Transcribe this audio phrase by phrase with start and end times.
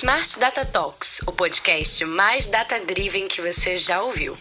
[0.00, 4.34] Smart Data Talks, o podcast mais data-driven que você já ouviu.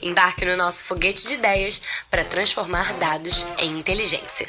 [0.00, 1.78] Embarque no nosso foguete de ideias
[2.10, 4.48] para transformar dados em inteligência.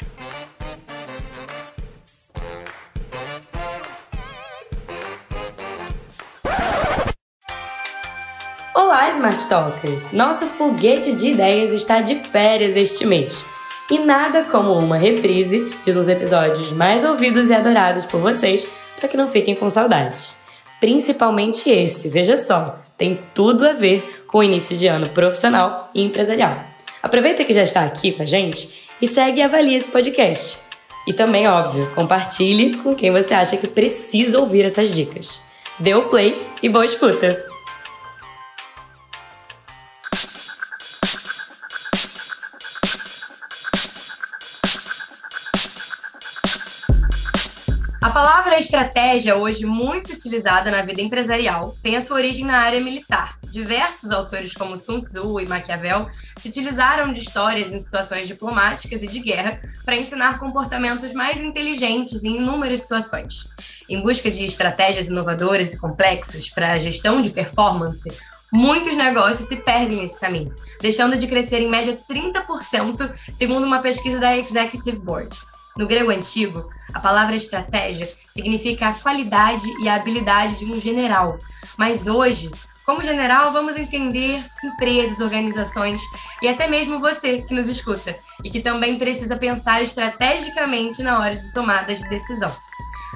[8.74, 10.12] Olá, Smart Talkers!
[10.12, 13.44] Nosso foguete de ideias está de férias este mês.
[13.90, 18.66] E nada como uma reprise de um dos episódios mais ouvidos e adorados por vocês
[18.96, 20.45] para que não fiquem com saudades.
[20.80, 26.02] Principalmente esse, veja só, tem tudo a ver com o início de ano profissional e
[26.02, 26.64] empresarial.
[27.02, 30.58] Aproveita que já está aqui com a gente e segue e avalie esse podcast.
[31.06, 35.40] E também, óbvio, compartilhe com quem você acha que precisa ouvir essas dicas.
[35.78, 37.55] Dê o play e boa escuta!
[48.66, 53.38] Estratégia, hoje muito utilizada na vida empresarial, tem a sua origem na área militar.
[53.44, 59.06] Diversos autores, como Sun Tzu e Maquiavel, se utilizaram de histórias em situações diplomáticas e
[59.06, 63.48] de guerra para ensinar comportamentos mais inteligentes em inúmeras situações.
[63.88, 68.10] Em busca de estratégias inovadoras e complexas para a gestão de performance,
[68.52, 74.18] muitos negócios se perdem nesse caminho, deixando de crescer em média 30%, segundo uma pesquisa
[74.18, 75.38] da Executive Board.
[75.76, 81.38] No grego antigo, a palavra estratégia significa a qualidade e a habilidade de um general.
[81.76, 82.50] Mas hoje,
[82.86, 86.00] como general, vamos entender empresas, organizações
[86.40, 91.36] e até mesmo você que nos escuta e que também precisa pensar estrategicamente na hora
[91.36, 92.54] de tomadas de decisão.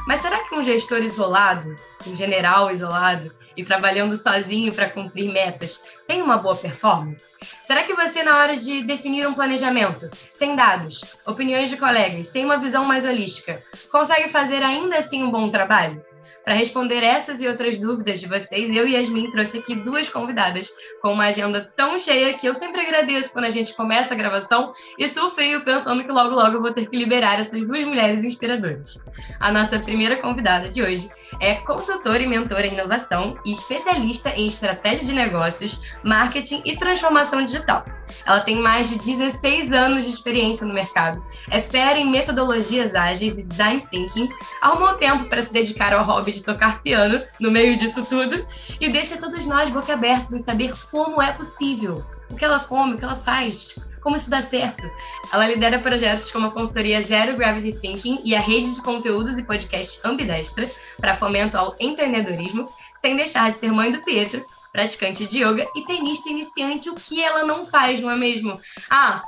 [0.06, 5.82] Mas será que um gestor isolado, um general isolado, e trabalhando sozinho para cumprir metas
[6.06, 7.34] tem uma boa performance?
[7.62, 12.44] Será que você, na hora de definir um planejamento, sem dados, opiniões de colegas, sem
[12.44, 16.04] uma visão mais holística, consegue fazer ainda assim um bom trabalho?
[16.44, 20.70] Para responder essas e outras dúvidas de vocês, eu e Yasmin trouxe aqui duas convidadas
[21.02, 24.72] com uma agenda tão cheia que eu sempre agradeço quando a gente começa a gravação
[24.98, 28.98] e sofrio pensando que logo logo eu vou ter que liberar essas duas mulheres inspiradoras.
[29.38, 34.46] A nossa primeira convidada de hoje é consultora e mentora em inovação e especialista em
[34.46, 37.84] estratégia de negócios, marketing e transformação digital.
[38.26, 43.38] Ela tem mais de 16 anos de experiência no mercado, é fera em metodologias ágeis
[43.38, 44.28] e design thinking,
[44.60, 48.44] arrumou tempo para se dedicar ao hobby de tocar piano no meio disso tudo
[48.80, 52.98] e deixa todos nós boquiabertos em saber como é possível, o que ela come, o
[52.98, 54.90] que ela faz, como isso dá certo.
[55.32, 59.42] Ela lidera projetos como a consultoria Zero Gravity Thinking e a rede de conteúdos e
[59.42, 62.66] podcast Ambidestra para fomento ao empreendedorismo,
[63.00, 67.22] sem deixar de ser mãe do Pietro, praticante de yoga e tenista iniciante, o que
[67.22, 68.58] ela não faz, não é mesmo?
[68.88, 69.22] Ah,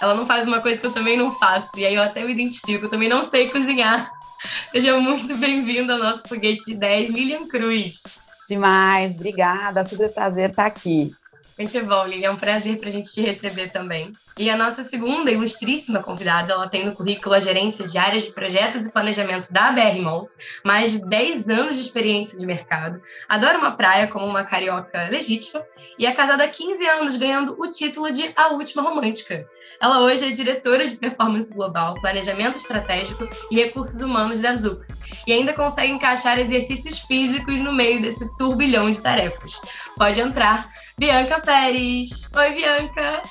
[0.00, 2.32] ela não faz uma coisa que eu também não faço, e aí eu até me
[2.32, 4.10] identifico, eu também não sei cozinhar.
[4.70, 8.02] Seja muito bem-vinda ao nosso foguete de 10, Lilian Cruz.
[8.46, 11.12] Demais, obrigada, super prazer estar aqui.
[11.58, 12.24] Muito bom, Lili.
[12.24, 14.12] É um prazer para a gente te receber também.
[14.38, 18.32] E a nossa segunda ilustríssima convidada, ela tem no currículo a gerência de áreas de
[18.32, 23.56] projetos e planejamento da BR Malls, mais de 10 anos de experiência de mercado, adora
[23.56, 25.64] uma praia como uma carioca legítima
[25.98, 29.46] e é casada há 15 anos, ganhando o título de A Última Romântica.
[29.80, 34.88] Ela hoje é diretora de performance global, planejamento estratégico e recursos humanos da Zux,
[35.26, 39.60] e ainda consegue encaixar exercícios físicos no meio desse turbilhão de tarefas.
[39.96, 40.68] Pode entrar.
[40.98, 42.30] Bianca Pérez.
[42.34, 43.22] Oi, Bianca.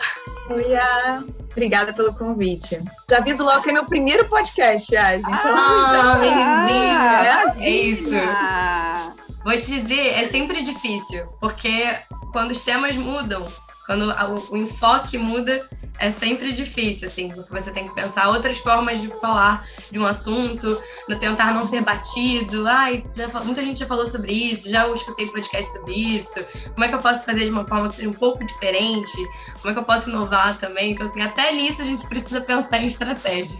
[0.52, 1.24] Oi, a...
[1.52, 2.80] Obrigada pelo convite.
[3.10, 5.22] Já aviso logo que é meu primeiro podcast, Yas.
[5.22, 5.34] Então...
[5.34, 6.18] Ah!
[7.58, 8.12] É isso.
[9.44, 11.98] Vou te dizer, é sempre difícil, porque
[12.32, 13.48] quando os temas mudam,
[13.86, 14.14] quando
[14.50, 15.68] o enfoque muda,
[16.00, 20.06] é sempre difícil, assim, porque você tem que pensar outras formas de falar de um
[20.06, 22.68] assunto, no tentar não ser batido.
[22.68, 26.34] Ai, já, muita gente já falou sobre isso, já escutei podcast sobre isso.
[26.74, 29.16] Como é que eu posso fazer de uma forma que seja um pouco diferente?
[29.62, 30.92] Como é que eu posso inovar também?
[30.92, 33.58] Então, assim, até nisso a gente precisa pensar em estratégia.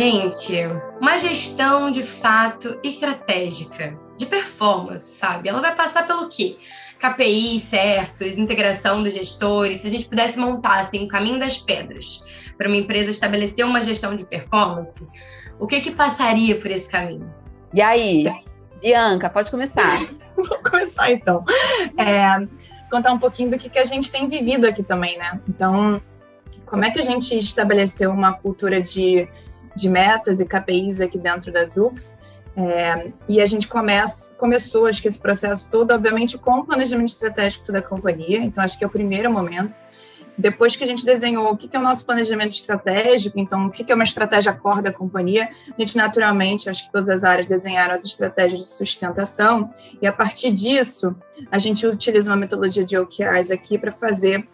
[0.00, 0.56] Gente,
[0.98, 5.50] uma gestão de fato estratégica, de performance, sabe?
[5.50, 6.56] Ela vai passar pelo quê?
[6.98, 9.80] KPI certos, integração dos gestores.
[9.80, 12.24] Se a gente pudesse montar assim, um caminho das pedras
[12.56, 15.06] para uma empresa estabelecer uma gestão de performance,
[15.58, 17.30] o que que passaria por esse caminho?
[17.74, 18.24] E aí,
[18.80, 20.00] Bianca, pode começar.
[20.34, 21.44] Vou começar então.
[21.98, 22.46] É,
[22.90, 25.38] contar um pouquinho do que, que a gente tem vivido aqui também, né?
[25.46, 26.00] Então,
[26.64, 29.28] como é que a gente estabeleceu uma cultura de
[29.74, 32.18] de metas e KPIs aqui dentro das UPS.
[32.56, 37.08] É, e a gente começa, começou, acho que esse processo todo, obviamente, com o planejamento
[37.08, 39.72] estratégico da companhia, então acho que é o primeiro momento.
[40.36, 43.90] Depois que a gente desenhou o que é o nosso planejamento estratégico, então o que
[43.90, 47.94] é uma estratégia core da companhia, a gente naturalmente, acho que todas as áreas desenharam
[47.94, 49.70] as estratégias de sustentação,
[50.00, 51.14] e a partir disso,
[51.50, 54.48] a gente utiliza uma metodologia de OKRs aqui para fazer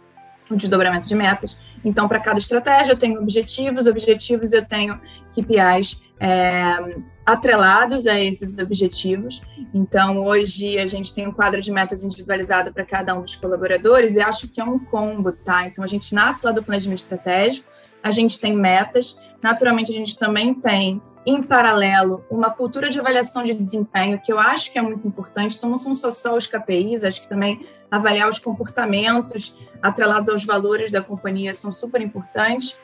[0.51, 1.57] o desdobramento de metas.
[1.85, 5.01] Então, para cada estratégia, eu tenho objetivos, objetivos eu tenho
[5.33, 9.41] KPIs é, atrelados a esses objetivos.
[9.75, 14.15] Então, hoje a gente tem um quadro de metas individualizado para cada um dos colaboradores
[14.15, 15.67] e acho que é um combo, tá?
[15.67, 17.69] Então, a gente nasce lá do planejamento estratégico,
[18.03, 23.45] a gente tem metas, naturalmente, a gente também tem em paralelo, uma cultura de avaliação
[23.45, 25.57] de desempenho, que eu acho que é muito importante.
[25.57, 30.45] Então, não são só, só os KPIs, acho que também avaliar os comportamentos atrelados aos
[30.45, 32.77] valores da companhia são super importantes.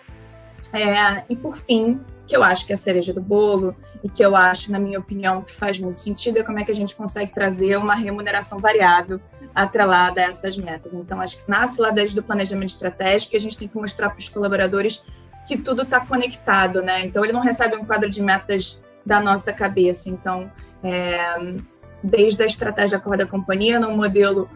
[0.72, 4.24] É, e, por fim, que eu acho que é a cereja do bolo e que
[4.24, 6.94] eu acho, na minha opinião, que faz muito sentido é como é que a gente
[6.94, 9.20] consegue trazer uma remuneração variável
[9.54, 10.94] atrelada a essas metas.
[10.94, 14.18] Então, acho que nasce lá desde o planejamento estratégico a gente tem que mostrar para
[14.18, 15.02] os colaboradores
[15.46, 17.04] que tudo está conectado, né?
[17.04, 20.08] Então, ele não recebe um quadro de metas da nossa cabeça.
[20.08, 20.50] Então,
[20.82, 21.54] é,
[22.02, 24.48] desde a estratégia core da companhia, no modelo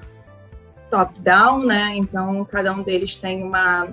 [0.90, 1.92] top-down, né?
[1.96, 3.88] Então, cada um deles tem uma,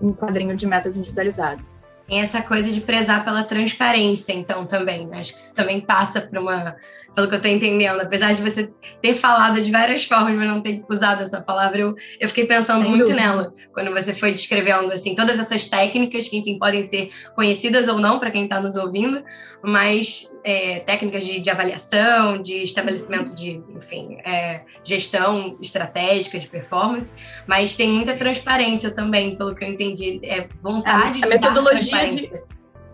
[0.00, 1.64] um quadrinho de metas individualizado.
[2.06, 5.06] Tem essa coisa de prezar pela transparência, então, também.
[5.06, 5.20] Né?
[5.20, 6.76] Acho que isso também passa por uma
[7.14, 8.00] pelo que eu estou entendendo.
[8.00, 8.70] Apesar de você
[9.00, 12.82] ter falado de várias formas, mas não ter usado essa palavra, eu, eu fiquei pensando
[12.82, 13.20] Sem muito dúvida.
[13.20, 17.98] nela quando você foi descrevendo assim todas essas técnicas que, enfim, podem ser conhecidas ou
[17.98, 19.22] não para quem está nos ouvindo,
[19.62, 27.12] mas é, técnicas de, de, avaliação, de estabelecimento de, enfim, é, gestão estratégica de performance,
[27.46, 32.08] mas tem muita transparência também, pelo que eu entendi, é vontade a, a de metodologia
[32.08, 32.28] de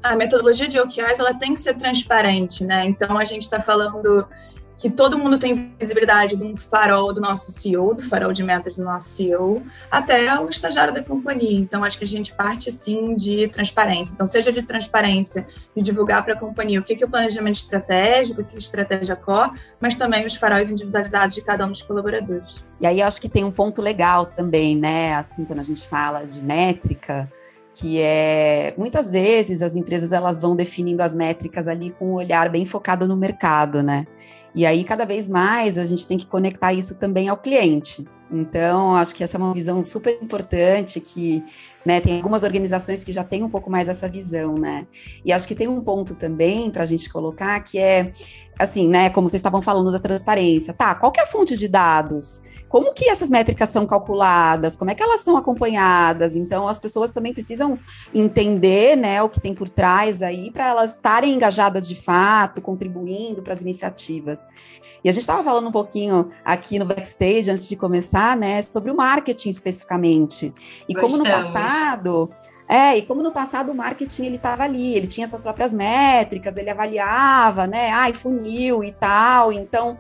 [0.02, 2.86] a metodologia de OKRs ela tem que ser transparente, né?
[2.86, 4.26] Então a gente está falando
[4.78, 8.76] que todo mundo tem visibilidade de um farol do nosso CEO, do farol de metas
[8.76, 9.60] do nosso CEO,
[9.90, 11.58] até o estagiário da companhia.
[11.58, 14.12] Então, acho que a gente parte sim de transparência.
[14.14, 15.44] Então, seja de transparência,
[15.76, 18.60] de divulgar para a companhia o que é o planejamento estratégico, o que é a
[18.60, 19.50] estratégia core,
[19.80, 22.62] mas também os faróis individualizados de cada um dos colaboradores.
[22.80, 25.14] E aí, acho que tem um ponto legal também, né?
[25.14, 27.28] Assim, quando a gente fala de métrica,
[27.78, 32.48] que é muitas vezes as empresas elas vão definindo as métricas ali com um olhar
[32.48, 34.04] bem focado no mercado, né?
[34.52, 38.04] E aí cada vez mais a gente tem que conectar isso também ao cliente.
[38.30, 41.44] Então, acho que essa é uma visão super importante que,
[41.88, 44.87] né, tem algumas organizações que já têm um pouco mais essa visão, né?
[45.25, 48.11] E acho que tem um ponto também para a gente colocar que é,
[48.58, 50.75] assim, né, como vocês estavam falando da transparência.
[50.75, 52.43] Tá, qual é a fonte de dados?
[52.69, 56.37] como que essas métricas são calculadas, como é que elas são acompanhadas.
[56.37, 57.79] Então, as pessoas também precisam
[58.14, 63.43] entender né, o que tem por trás aí para elas estarem engajadas de fato, contribuindo
[63.43, 64.46] para as iniciativas.
[65.02, 68.91] E a gente estava falando um pouquinho aqui no backstage, antes de começar, né, sobre
[68.91, 70.52] o marketing especificamente.
[70.88, 71.19] E Gostamos.
[71.19, 71.77] como no passado.
[72.69, 76.58] É, e como no passado o marketing ele estava ali, ele tinha suas próprias métricas,
[76.58, 77.90] ele avaliava, né?
[77.90, 79.50] Ai, funil e tal.
[79.50, 79.96] Então,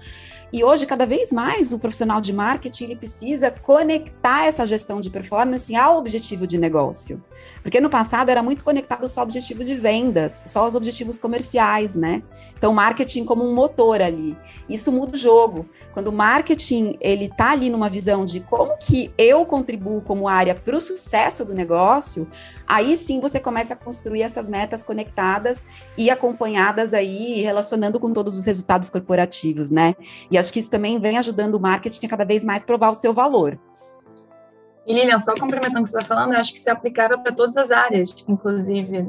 [0.50, 5.10] e hoje, cada vez mais, o profissional de marketing ele precisa conectar essa gestão de
[5.10, 7.22] performance ao objetivo de negócio.
[7.62, 11.94] Porque no passado era muito conectado só ao objetivo de vendas, só aos objetivos comerciais,
[11.94, 12.22] né?
[12.56, 14.36] Então, marketing como um motor ali.
[14.68, 15.68] Isso muda o jogo.
[15.92, 20.54] Quando o marketing ele tá ali numa visão de como que eu contribuo como área
[20.54, 22.26] para o sucesso do negócio,
[22.66, 25.62] aí sim você começa a construir essas metas conectadas
[25.96, 29.94] e acompanhadas aí, relacionando com todos os resultados corporativos, né?
[30.30, 32.94] E acho que isso também vem ajudando o marketing a cada vez mais provar o
[32.94, 33.58] seu valor.
[34.86, 37.18] E Lilian, só complementando o que você está falando, eu acho que isso é aplicável
[37.18, 39.06] para todas as áreas, inclusive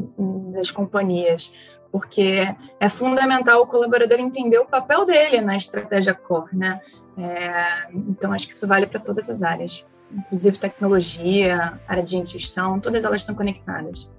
[0.52, 1.54] das companhias,
[1.90, 6.82] porque é fundamental o colaborador entender o papel dele na estratégia core, né?
[7.18, 12.80] É, então, acho que isso vale para todas as áreas, inclusive tecnologia, área de gestão,
[12.80, 14.10] todas elas estão conectadas.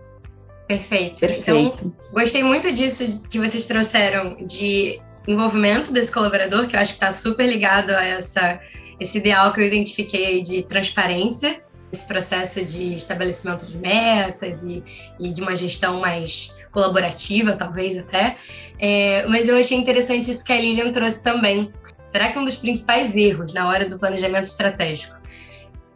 [0.67, 1.21] Perfeito.
[1.21, 1.85] Perfeito.
[1.85, 6.97] Então, gostei muito disso que vocês trouxeram de envolvimento desse colaborador, que eu acho que
[6.97, 8.61] está super ligado a essa,
[8.99, 11.61] esse ideal que eu identifiquei de transparência,
[11.93, 14.83] esse processo de estabelecimento de metas e,
[15.19, 18.37] e de uma gestão mais colaborativa, talvez até.
[18.79, 21.73] É, mas eu achei interessante isso que a Lilian trouxe também.
[22.09, 25.20] Será que um dos principais erros na hora do planejamento estratégico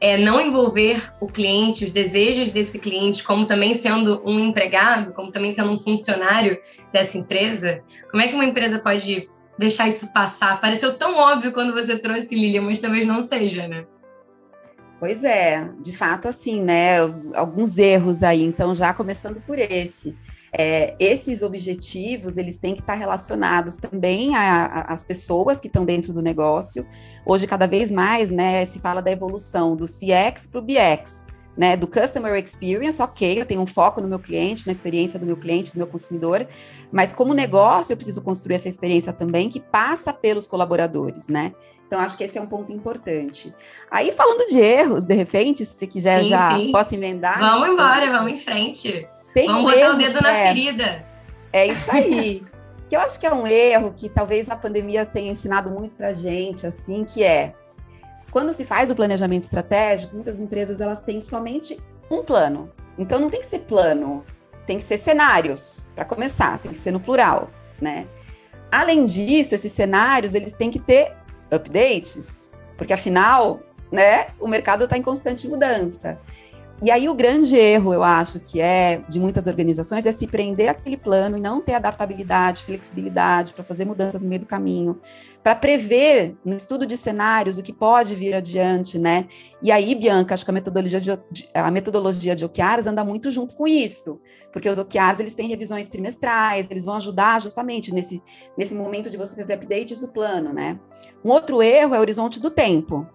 [0.05, 5.31] é não envolver o cliente, os desejos desse cliente, como também sendo um empregado, como
[5.31, 6.59] também sendo um funcionário
[6.93, 7.83] dessa empresa?
[8.11, 10.61] Como é que uma empresa pode deixar isso passar?
[10.61, 13.87] Pareceu tão óbvio quando você trouxe Lilian, mas talvez não seja, né?
[15.01, 16.99] Pois é, de fato, assim, né?
[17.35, 20.15] Alguns erros aí, então, já começando por esse.
[20.57, 26.23] É, esses objetivos eles têm que estar relacionados também às pessoas que estão dentro do
[26.23, 26.87] negócio.
[27.27, 31.25] Hoje, cada vez mais, né, se fala da evolução do CX para o BX
[31.57, 35.27] né, do customer experience, ok, eu tenho um foco no meu cliente, na experiência do
[35.27, 36.47] meu cliente, do meu consumidor,
[36.91, 41.53] mas como negócio eu preciso construir essa experiência também que passa pelos colaboradores, né?
[41.87, 43.55] Então acho que esse é um ponto importante.
[43.91, 46.73] Aí falando de erros, de repente, se você quiser sim, já sim.
[46.73, 47.39] posso emendar.
[47.39, 49.09] Vamos embora, vamos em frente.
[49.35, 51.07] Tem vamos um botar o dedo na é, ferida.
[51.53, 52.43] É isso aí.
[52.89, 56.13] que eu acho que é um erro que talvez a pandemia tenha ensinado muito pra
[56.13, 57.55] gente, assim, que é
[58.31, 61.79] quando se faz o planejamento estratégico, muitas empresas elas têm somente
[62.11, 62.73] um plano.
[62.99, 64.25] Então não tem que ser plano,
[64.67, 67.51] tem que ser cenários, para começar, tem que ser no plural,
[67.81, 68.09] né?
[68.73, 71.13] Além disso, esses cenários eles têm que ter
[71.49, 73.61] updates, porque afinal,
[73.93, 76.21] né, o mercado está em constante mudança.
[76.83, 80.69] E aí o grande erro, eu acho, que é de muitas organizações é se prender
[80.69, 85.01] aquele plano e não ter adaptabilidade, flexibilidade para fazer mudanças no meio do caminho,
[85.43, 89.27] para prever no estudo de cenários o que pode vir adiante, né?
[89.63, 93.55] E aí, Bianca, acho que a metodologia de, a metodologia de OKRs anda muito junto
[93.55, 94.21] com isso,
[94.53, 98.23] porque os OKRs eles têm revisões trimestrais, eles vão ajudar justamente nesse,
[98.59, 100.79] nesse momento de você fazer updates do plano, né?
[101.25, 103.07] Um outro erro é o horizonte do tempo.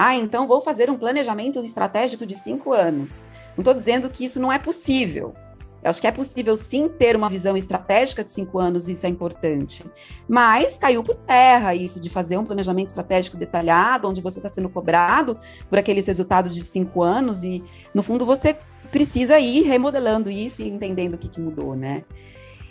[0.00, 3.24] Ah, então vou fazer um planejamento estratégico de cinco anos.
[3.56, 5.34] Não estou dizendo que isso não é possível.
[5.82, 9.08] Eu acho que é possível sim ter uma visão estratégica de cinco anos, isso é
[9.08, 9.84] importante.
[10.28, 14.68] Mas caiu por terra isso de fazer um planejamento estratégico detalhado, onde você está sendo
[14.68, 15.36] cobrado
[15.68, 18.56] por aqueles resultados de cinco anos, e no fundo você
[18.92, 22.04] precisa ir remodelando isso e entendendo o que, que mudou, né?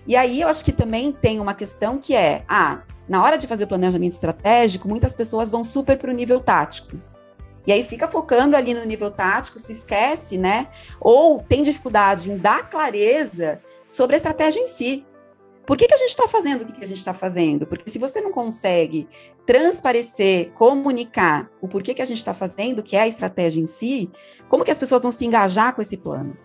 [0.08, 3.48] E aí eu acho que também tem uma questão que é, ah, na hora de
[3.48, 6.96] fazer o planejamento estratégico, muitas pessoas vão super para o nível tático.
[7.68, 10.70] E aí fica focando ali no nível tático, se esquece, né?
[11.02, 15.06] Ou tem dificuldade em dar clareza sobre a estratégia em si.
[15.66, 17.68] Por que, que a gente está fazendo o que, que a gente está fazendo?
[17.68, 19.06] Porque se você não consegue
[19.46, 24.10] transparecer, comunicar o porquê que a gente está fazendo, que é a estratégia em si,
[24.48, 26.38] como que as pessoas vão se engajar com esse plano?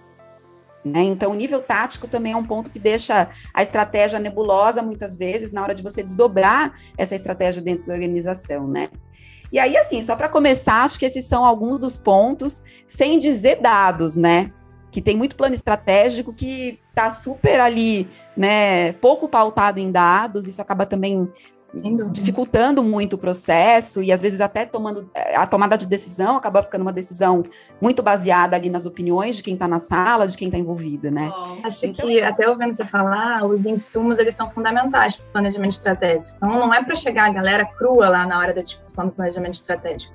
[0.84, 1.02] Né?
[1.02, 5.52] Então, o nível tático também é um ponto que deixa a estratégia nebulosa, muitas vezes,
[5.52, 8.88] na hora de você desdobrar essa estratégia dentro da organização, né?
[9.52, 13.60] E aí, assim, só para começar, acho que esses são alguns dos pontos, sem dizer
[13.60, 14.50] dados, né?
[14.90, 18.94] Que tem muito plano estratégico que está super ali, né?
[18.94, 21.30] Pouco pautado em dados, isso acaba também
[22.10, 26.62] dificultando muito o processo e às vezes até tomando eh, a tomada de decisão acaba
[26.62, 27.42] ficando uma decisão
[27.80, 31.30] muito baseada ali nas opiniões de quem está na sala, de quem está envolvido, né?
[31.64, 35.72] Acho então, que até ouvindo você falar, os insumos eles são fundamentais para o planejamento
[35.72, 36.36] estratégico.
[36.36, 39.54] Então não é para chegar a galera crua lá na hora da discussão do planejamento
[39.54, 40.12] estratégico.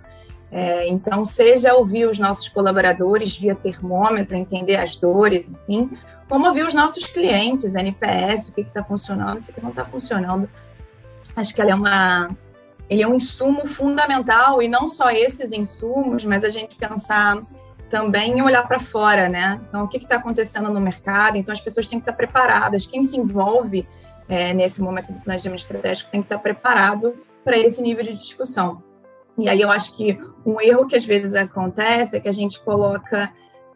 [0.52, 5.98] É, então, seja ouvir os nossos colaboradores via termômetro, entender as dores, enfim,
[6.30, 9.84] como ouvir os nossos clientes, NPS, o que está funcionando, o que, que não está
[9.84, 10.50] funcionando
[11.38, 12.30] Acho que ela é uma,
[12.90, 17.44] ele é um insumo fundamental e não só esses insumos, mas a gente pensar
[17.92, 19.62] também em olhar para fora, né?
[19.70, 21.38] Então, o que está acontecendo no mercado?
[21.38, 22.88] Então, as pessoas têm que estar preparadas.
[22.88, 23.88] Quem se envolve
[24.28, 27.14] é, nesse momento do planejamento estratégico tem que estar preparado
[27.44, 28.84] para esse nível de discussão.
[29.38, 32.60] E aí eu acho que um erro que às vezes acontece é que a gente
[32.60, 33.32] coloca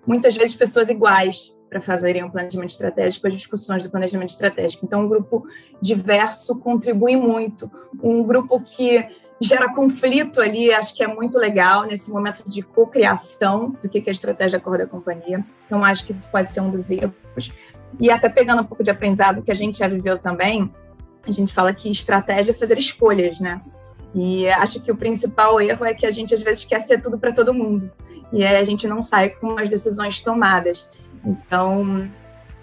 [0.05, 4.85] muitas vezes pessoas iguais para fazerem um planejamento estratégico, as discussões do planejamento estratégico.
[4.85, 5.47] Então, um grupo
[5.81, 7.71] diverso contribui muito.
[8.03, 9.07] Um grupo que
[9.39, 14.03] gera conflito ali, acho que é muito legal nesse momento de cocriação do que é
[14.05, 15.45] a estratégia cor da companhia.
[15.65, 17.53] Então, acho que isso pode ser um dos erros.
[17.97, 20.69] E até pegando um pouco de aprendizado que a gente já viveu também,
[21.25, 23.61] a gente fala que estratégia é fazer escolhas, né?
[24.13, 27.17] E acho que o principal erro é que a gente às vezes quer ser tudo
[27.17, 27.89] para todo mundo.
[28.33, 30.85] E aí a gente não sai com as decisões tomadas.
[31.25, 32.09] Então,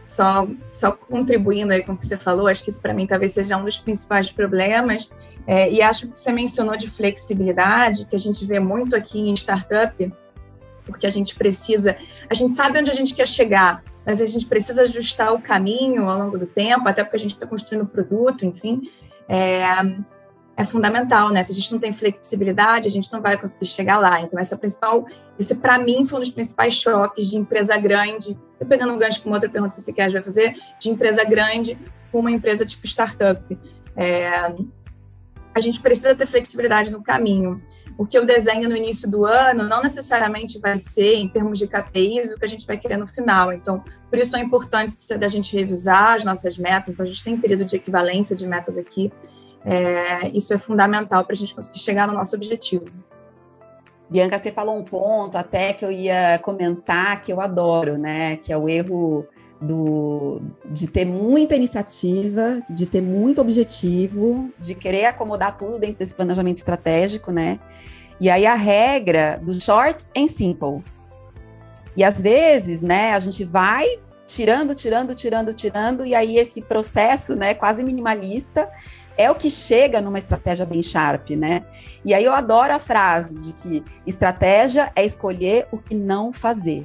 [0.05, 3.33] só, só contribuindo aí com o que você falou, acho que isso para mim talvez
[3.33, 5.09] seja um dos principais problemas.
[5.47, 9.35] É, e acho que você mencionou de flexibilidade, que a gente vê muito aqui em
[9.35, 10.12] startup,
[10.85, 11.97] porque a gente precisa,
[12.29, 16.09] a gente sabe onde a gente quer chegar, mas a gente precisa ajustar o caminho
[16.09, 18.91] ao longo do tempo, até porque a gente está construindo produto, enfim.
[19.29, 19.62] É,
[20.59, 21.41] é fundamental, né?
[21.45, 24.21] Se a gente não tem flexibilidade, a gente não vai conseguir chegar lá.
[24.21, 25.07] Então, essa principal,
[25.38, 28.37] esse para mim foi um dos principais choques de empresa grande.
[28.59, 31.79] Eu pegando um gancho com outra pergunta que você quer vai fazer, de empresa grande
[32.11, 33.57] com uma empresa tipo startup.
[33.95, 34.53] É,
[35.55, 37.62] a gente precisa ter flexibilidade no caminho.
[37.97, 41.69] O que eu desenho no início do ano não necessariamente vai ser, em termos de
[41.69, 43.53] KPIs, o que a gente vai querer no final.
[43.53, 46.88] Então, por isso é importante da gente revisar as nossas metas.
[46.88, 49.12] Então, a gente tem período de equivalência de metas aqui.
[49.65, 52.87] É, isso é fundamental para a gente conseguir chegar no nosso objetivo.
[54.11, 58.37] Bianca, você falou um ponto até que eu ia comentar que eu adoro, né?
[58.37, 59.27] Que é o erro
[59.61, 66.15] do, de ter muita iniciativa, de ter muito objetivo, de querer acomodar tudo dentro desse
[66.15, 67.61] planejamento estratégico, né?
[68.21, 70.83] E aí a regra do short and simple.
[71.97, 73.85] E às vezes, né, a gente vai
[74.27, 78.69] tirando, tirando, tirando, tirando, e aí esse processo, né, quase minimalista,
[79.19, 81.67] é o que chega numa estratégia bem sharp, né?
[82.05, 86.85] E aí eu adoro a frase de que estratégia é escolher o que não fazer.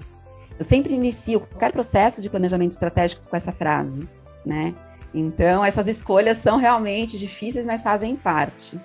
[0.58, 4.10] Eu sempre inicio qualquer processo de planejamento estratégico com essa frase,
[4.46, 4.74] né?
[5.14, 8.82] Então, essas escolhas são realmente difíceis, mas fazem parte.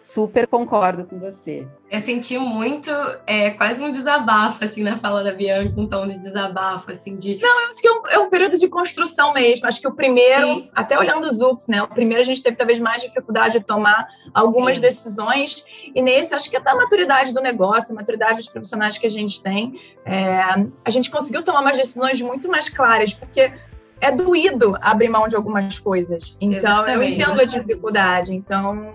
[0.00, 1.66] Super concordo com você.
[1.90, 2.90] Eu senti muito,
[3.26, 7.38] é, quase um desabafo, assim, na fala da Bianca, um tom de desabafo, assim, de...
[7.40, 9.66] Não, eu acho que é um, é um período de construção mesmo.
[9.66, 10.70] Acho que o primeiro, Sim.
[10.74, 11.82] até olhando os UPS, né?
[11.82, 14.82] O primeiro a gente teve talvez mais dificuldade de tomar algumas Sim.
[14.82, 19.06] decisões, e nesse acho que até a maturidade do negócio, a maturidade dos profissionais que
[19.06, 20.40] a gente tem, é,
[20.84, 23.52] a gente conseguiu tomar umas decisões muito mais claras, porque
[24.00, 26.36] é doído abrir mão de algumas coisas.
[26.40, 26.96] Então, Exatamente.
[26.96, 28.34] eu entendo a dificuldade.
[28.34, 28.94] Então,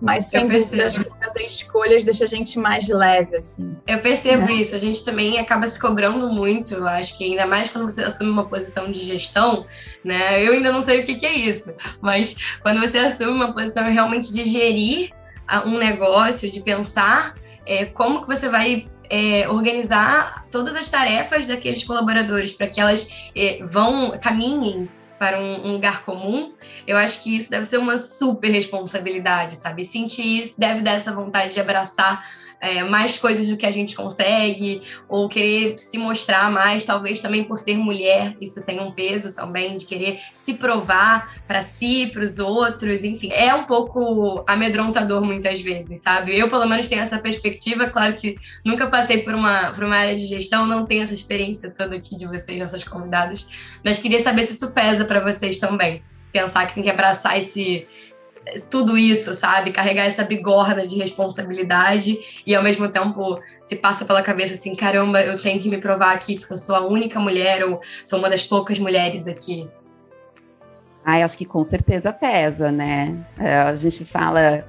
[0.00, 3.76] mas sem dúvida, acho que fazer escolhas deixa a gente mais leve, assim.
[3.86, 4.54] Eu percebo né?
[4.54, 4.74] isso.
[4.74, 6.82] A gente também acaba se cobrando muito.
[6.86, 9.66] Acho que ainda mais quando você assume uma posição de gestão,
[10.02, 10.42] né?
[10.42, 13.84] Eu ainda não sei o que, que é isso, mas quando você assume uma posição
[13.84, 15.10] realmente de gerir
[15.66, 17.34] um negócio, de pensar
[17.66, 23.08] é, como que você vai é, organizar todas as tarefas daqueles colaboradores para que elas
[23.34, 24.88] é, vão caminhem
[25.20, 26.54] para um, um, lugar comum,
[26.86, 29.84] eu acho que isso deve ser uma super responsabilidade, sabe?
[29.84, 32.26] Sentir isso deve dar essa vontade de abraçar
[32.60, 37.42] é, mais coisas do que a gente consegue, ou querer se mostrar mais, talvez também
[37.42, 42.22] por ser mulher, isso tem um peso também, de querer se provar para si, para
[42.22, 43.30] os outros, enfim.
[43.32, 46.38] É um pouco amedrontador muitas vezes, sabe?
[46.38, 50.16] Eu, pelo menos, tenho essa perspectiva, claro que nunca passei por uma, por uma área
[50.16, 53.48] de gestão, não tenho essa experiência toda aqui de vocês, nossas convidadas,
[53.82, 56.02] mas queria saber se isso pesa para vocês também.
[56.32, 57.88] Pensar que tem que abraçar esse,
[58.68, 59.72] tudo isso, sabe?
[59.72, 65.20] Carregar essa bigorna de responsabilidade e ao mesmo tempo se passa pela cabeça assim, caramba,
[65.22, 68.30] eu tenho que me provar aqui porque eu sou a única mulher ou sou uma
[68.30, 69.68] das poucas mulheres aqui.
[71.04, 73.24] Ai, acho que com certeza pesa, né?
[73.38, 74.66] É, a gente fala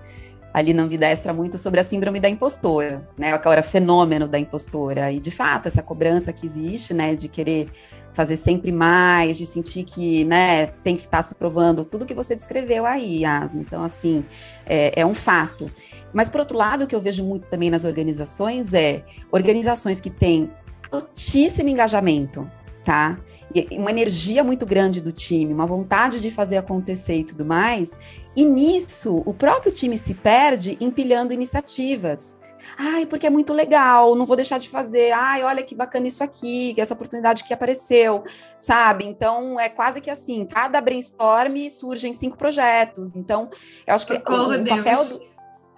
[0.54, 3.32] ali no Vida Extra muito sobre a síndrome da impostora, né?
[3.34, 5.12] Agora, fenômeno da impostora.
[5.12, 7.70] E, de fato, essa cobrança que existe, né, de querer
[8.14, 12.36] fazer sempre mais, de sentir que, né, tem que estar se provando, tudo que você
[12.36, 13.56] descreveu aí, As.
[13.56, 14.26] Então, assim,
[14.66, 15.72] é, é um fato.
[16.14, 20.10] Mas, por outro lado, o que eu vejo muito também nas organizações é organizações que
[20.10, 20.52] têm
[20.92, 22.50] altíssimo engajamento,
[22.84, 23.18] tá?
[23.56, 27.92] E uma energia muito grande do time, uma vontade de fazer acontecer e tudo mais.
[28.36, 32.38] E nisso, o próprio time se perde empilhando iniciativas.
[32.78, 35.12] Ai, porque é muito legal, não vou deixar de fazer.
[35.12, 38.24] Ai, olha que bacana isso aqui, essa oportunidade que apareceu,
[38.60, 39.06] sabe?
[39.06, 43.16] Então, é quase que assim, cada brainstorm surgem cinco projetos.
[43.16, 43.50] Então,
[43.86, 45.32] eu acho que Socorro, o, o papel do...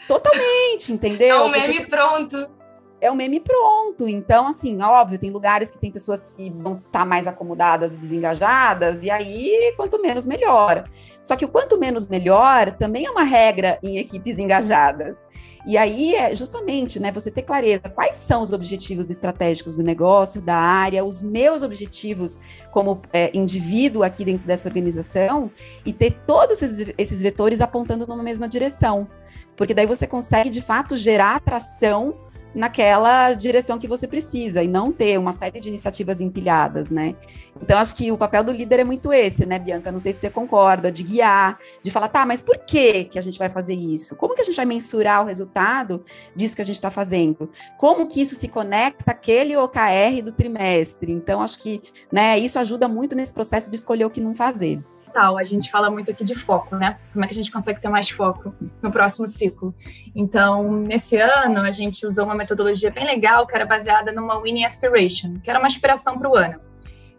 [0.08, 1.38] Totalmente, entendeu?
[1.38, 1.90] É um meme porque...
[1.90, 2.64] pronto
[3.04, 4.08] é o meme pronto.
[4.08, 8.00] Então, assim, óbvio, tem lugares que tem pessoas que vão estar tá mais acomodadas e
[8.00, 10.90] desengajadas, e aí, quanto menos, melhor.
[11.22, 15.26] Só que o quanto menos melhor também é uma regra em equipes engajadas.
[15.66, 20.42] E aí é justamente, né, você ter clareza quais são os objetivos estratégicos do negócio,
[20.42, 22.38] da área, os meus objetivos
[22.72, 25.50] como é, indivíduo aqui dentro dessa organização
[25.86, 29.08] e ter todos esses, esses vetores apontando numa mesma direção.
[29.56, 32.16] Porque daí você consegue, de fato, gerar atração
[32.54, 37.16] naquela direção que você precisa e não ter uma série de iniciativas empilhadas, né?
[37.62, 39.92] Então acho que o papel do líder é muito esse, né, Bianca?
[39.92, 43.22] Não sei se você concorda, de guiar, de falar, tá, mas por que que a
[43.22, 44.16] gente vai fazer isso?
[44.16, 46.04] Como que a gente vai mensurar o resultado
[46.36, 47.50] disso que a gente está fazendo?
[47.78, 51.12] Como que isso se conecta àquele OKR do trimestre?
[51.12, 54.84] Então acho que, né, isso ajuda muito nesse processo de escolher o que não fazer
[55.14, 55.38] total.
[55.38, 56.98] A gente fala muito aqui de foco, né?
[57.14, 59.74] Como é que a gente consegue ter mais foco no próximo ciclo?
[60.16, 64.66] Então, nesse ano, a gente usou uma metodologia bem legal que era baseada numa Winning
[64.66, 66.60] Aspiration, que era uma aspiração para o ano.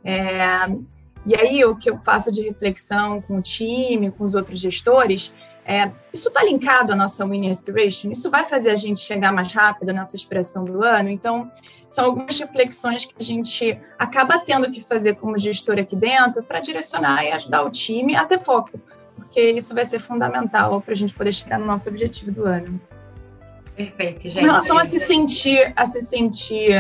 [0.02, 0.66] É,
[1.24, 5.32] e aí, o que eu faço de reflexão com o time, com os outros gestores,
[5.66, 8.10] é, isso está linkado à nossa Winning Aspiration?
[8.10, 11.08] Isso vai fazer a gente chegar mais rápido nessa expressão do ano?
[11.08, 11.50] Então,
[11.88, 16.60] são algumas reflexões que a gente acaba tendo que fazer como gestor aqui dentro para
[16.60, 18.78] direcionar e ajudar o time a ter foco,
[19.16, 22.80] porque isso vai ser fundamental para a gente poder chegar no nosso objetivo do ano.
[23.74, 24.40] Perfeito, gente.
[24.40, 26.72] Em relação a se sentir, a se sentir,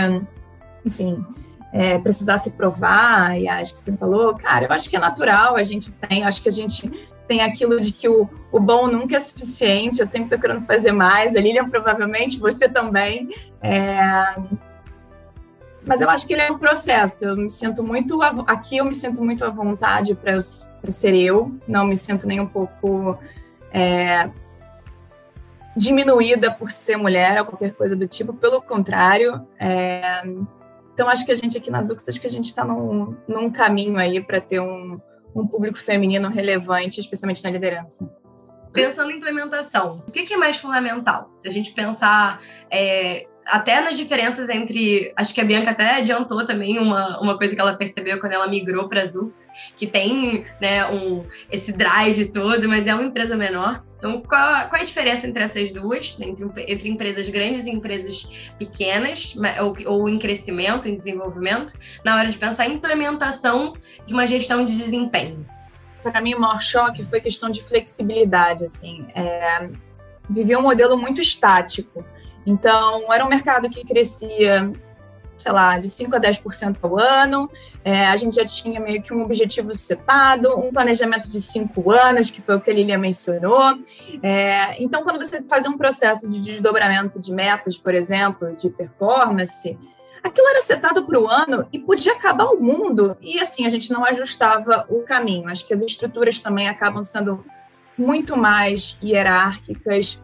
[0.84, 1.24] enfim,
[1.72, 5.56] é, precisar se provar, e acho que você falou, cara, eu acho que é natural,
[5.56, 6.88] a gente tem, acho que a gente
[7.26, 10.92] tem aquilo de que o, o bom nunca é suficiente, eu sempre estou querendo fazer
[10.92, 13.34] mais, a Lilian provavelmente, você também.
[13.62, 14.36] É...
[15.86, 17.24] Mas eu acho que ele é um processo.
[17.24, 20.40] Eu me sinto muito aqui eu me sinto muito à vontade para
[20.90, 21.54] ser eu.
[21.68, 23.18] Não me sinto nem um pouco
[23.70, 24.30] é,
[25.76, 28.32] diminuída por ser mulher ou qualquer coisa do tipo.
[28.32, 30.22] Pelo contrário, é,
[30.94, 33.50] então acho que a gente aqui nas UX acho que a gente está num, num
[33.50, 34.98] caminho aí para ter um,
[35.34, 38.08] um público feminino relevante, especialmente na liderança.
[38.72, 41.30] Pensando em implementação, o que é mais fundamental?
[41.36, 45.12] Se a gente pensar é, até nas diferenças entre.
[45.16, 48.48] Acho que a Bianca até adiantou também uma, uma coisa que ela percebeu quando ela
[48.48, 53.36] migrou para a Zux, que tem né, um, esse drive todo, mas é uma empresa
[53.36, 53.82] menor.
[53.98, 58.28] Então, qual, qual é a diferença entre essas duas, entre, entre empresas grandes e empresas
[58.58, 63.72] pequenas, ou, ou em crescimento, em desenvolvimento, na hora de pensar em implementação
[64.04, 65.46] de uma gestão de desempenho?
[66.02, 68.64] Para mim, o maior choque foi questão de flexibilidade.
[68.64, 69.70] Assim, é,
[70.28, 72.04] vivia um modelo muito estático.
[72.46, 74.70] Então, era um mercado que crescia,
[75.38, 77.50] sei lá, de 5% a 10% ao ano.
[77.84, 82.30] É, a gente já tinha meio que um objetivo setado, um planejamento de cinco anos,
[82.30, 83.78] que foi o que a Lilia mencionou.
[84.22, 89.78] É, então, quando você fazia um processo de desdobramento de metas, por exemplo, de performance,
[90.22, 93.14] aquilo era setado para o ano e podia acabar o mundo.
[93.20, 95.50] E assim, a gente não ajustava o caminho.
[95.50, 97.44] Acho que as estruturas também acabam sendo
[97.96, 100.18] muito mais hierárquicas,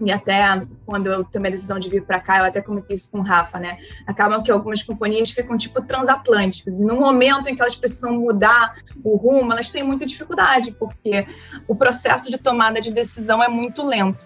[0.00, 3.10] e até quando eu tomei a decisão de vir para cá, eu até comentei isso
[3.10, 3.78] com o Rafa, né?
[4.06, 6.78] Acabam que algumas companhias ficam tipo transatlânticas.
[6.78, 11.26] E no momento em que elas precisam mudar o rumo, elas têm muita dificuldade, porque
[11.68, 14.24] o processo de tomada de decisão é muito lento.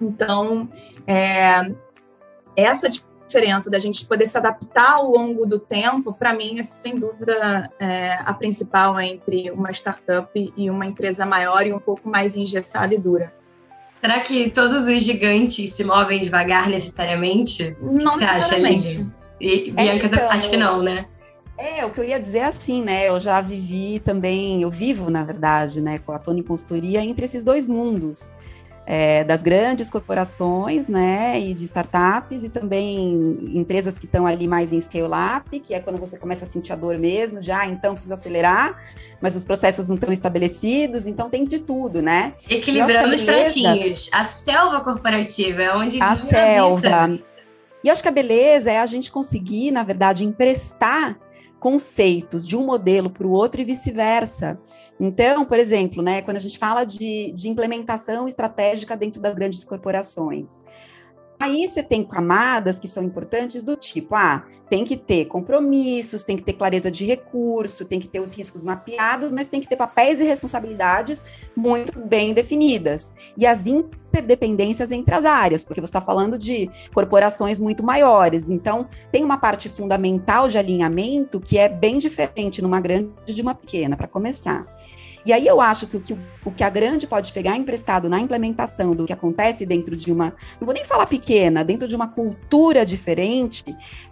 [0.00, 0.68] Então,
[1.06, 1.70] é,
[2.56, 6.98] essa diferença da gente poder se adaptar ao longo do tempo, para mim, é sem
[6.98, 12.36] dúvida é, a principal entre uma startup e uma empresa maior e um pouco mais
[12.36, 13.32] engessada e dura.
[14.06, 17.76] Será que todos os gigantes se movem devagar necessariamente?
[17.80, 18.98] Não Você necessariamente.
[18.98, 19.06] acha,
[19.40, 21.06] E Bianca, é, então, acho que não, né?
[21.58, 23.08] É, o que eu ia dizer é assim, né?
[23.08, 27.42] Eu já vivi também, eu vivo, na verdade, né, com a Tony Consultoria entre esses
[27.42, 28.30] dois mundos
[28.86, 34.72] é, das grandes corporações, né, e de startups, e também empresas que estão ali mais
[34.72, 38.14] em scale-up, que é quando você começa a sentir a dor mesmo, já, então preciso
[38.14, 38.78] acelerar,
[39.20, 42.32] mas os processos não estão estabelecidos, então tem de tudo, né?
[42.48, 44.08] Equilibrando os pratinhos.
[44.12, 46.88] A selva corporativa é onde a selva.
[46.88, 47.36] A
[47.86, 51.16] e acho que a beleza é a gente conseguir, na verdade, emprestar
[51.66, 54.56] conceitos de um modelo para o outro e vice-versa.
[55.00, 59.64] Então, por exemplo, né, quando a gente fala de, de implementação estratégica dentro das grandes
[59.64, 60.60] corporações,
[61.38, 66.36] Aí você tem camadas que são importantes do tipo, ah, tem que ter compromissos, tem
[66.36, 69.76] que ter clareza de recurso, tem que ter os riscos mapeados, mas tem que ter
[69.76, 73.12] papéis e responsabilidades muito bem definidas.
[73.36, 78.50] E as interdependências entre as áreas, porque você está falando de corporações muito maiores.
[78.50, 83.54] Então, tem uma parte fundamental de alinhamento que é bem diferente numa grande de uma
[83.54, 84.66] pequena, para começar.
[85.26, 88.20] E aí eu acho que o, que o que a grande pode pegar emprestado na
[88.20, 90.26] implementação do que acontece dentro de uma,
[90.60, 93.64] não vou nem falar pequena, dentro de uma cultura diferente,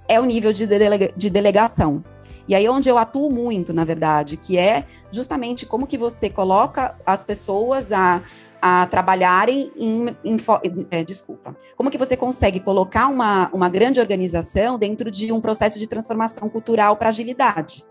[0.09, 2.03] é o nível de, delega, de delegação.
[2.48, 6.96] E aí onde eu atuo muito, na verdade, que é justamente como que você coloca
[7.07, 8.20] as pessoas a,
[8.61, 10.37] a trabalharem em, em
[10.90, 15.79] é, desculpa, como que você consegue colocar uma, uma grande organização dentro de um processo
[15.79, 17.85] de transformação cultural para agilidade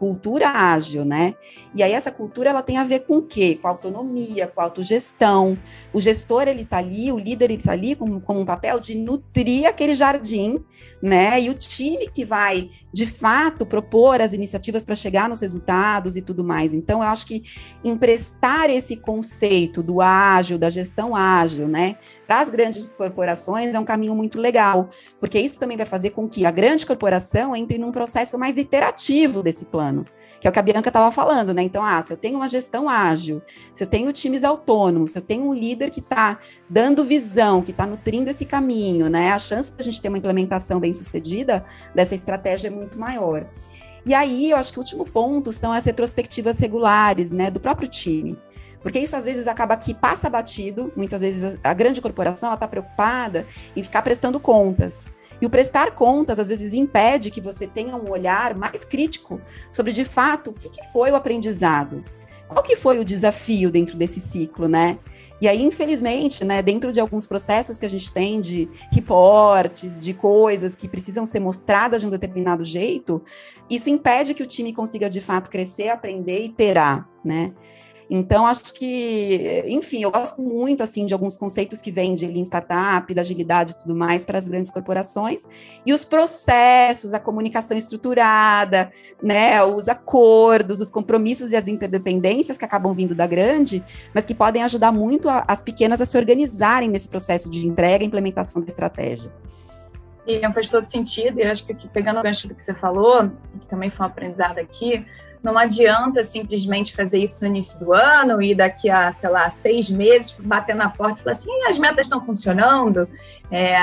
[0.00, 1.34] cultura ágil, né?
[1.74, 3.58] E aí essa cultura ela tem a ver com o quê?
[3.60, 5.58] Com autonomia, com autogestão.
[5.92, 9.68] O gestor ele está ali, o líder ele está ali como um papel de nutrir
[9.68, 10.58] aquele jardim,
[11.02, 11.38] né?
[11.38, 16.22] E o time que vai de fato propor as iniciativas para chegar nos resultados e
[16.22, 16.72] tudo mais.
[16.72, 17.42] Então eu acho que
[17.84, 21.96] emprestar esse conceito do ágil, da gestão ágil, né?
[22.30, 24.88] Para as grandes corporações é um caminho muito legal,
[25.18, 29.42] porque isso também vai fazer com que a grande corporação entre num processo mais iterativo
[29.42, 30.06] desse plano ano,
[30.40, 31.62] que é o que a Bianca estava falando, né?
[31.62, 35.22] Então, ah, se eu tenho uma gestão ágil, se eu tenho times autônomos, se eu
[35.22, 36.38] tenho um líder que está
[36.68, 39.32] dando visão, que está nutrindo esse caminho, né?
[39.32, 41.64] A chance de a gente ter uma implementação bem sucedida
[41.94, 43.48] dessa estratégia é muito maior.
[44.06, 47.86] E aí, eu acho que o último ponto são as retrospectivas regulares, né, do próprio
[47.86, 48.38] time.
[48.82, 53.46] Porque isso às vezes acaba que passa batido, muitas vezes a grande corporação está preocupada
[53.76, 55.06] em ficar prestando contas.
[55.40, 59.40] E o prestar contas, às vezes, impede que você tenha um olhar mais crítico
[59.72, 62.04] sobre, de fato, o que, que foi o aprendizado.
[62.46, 64.98] Qual que foi o desafio dentro desse ciclo, né?
[65.40, 70.12] E aí, infelizmente, né, dentro de alguns processos que a gente tem de reportes, de
[70.12, 73.22] coisas que precisam ser mostradas de um determinado jeito,
[73.70, 77.54] isso impede que o time consiga de fato crescer, aprender e terá, né?
[78.12, 82.42] Então, acho que, enfim, eu gosto muito, assim, de alguns conceitos que vêm de Lean
[82.42, 85.46] Startup, da agilidade e tudo mais para as grandes corporações,
[85.86, 88.90] e os processos, a comunicação estruturada,
[89.22, 94.34] né, os acordos, os compromissos e as interdependências que acabam vindo da grande, mas que
[94.34, 98.60] podem ajudar muito a, as pequenas a se organizarem nesse processo de entrega e implementação
[98.60, 99.32] da estratégia.
[100.26, 103.66] E faz todo sentido, e acho que pegando o gancho do que você falou, que
[103.68, 105.06] também foi um aprendizado aqui,
[105.42, 109.88] não adianta simplesmente fazer isso no início do ano e daqui a, sei lá, seis
[109.88, 113.08] meses bater na porta e falar assim, as metas estão funcionando.
[113.50, 113.74] É,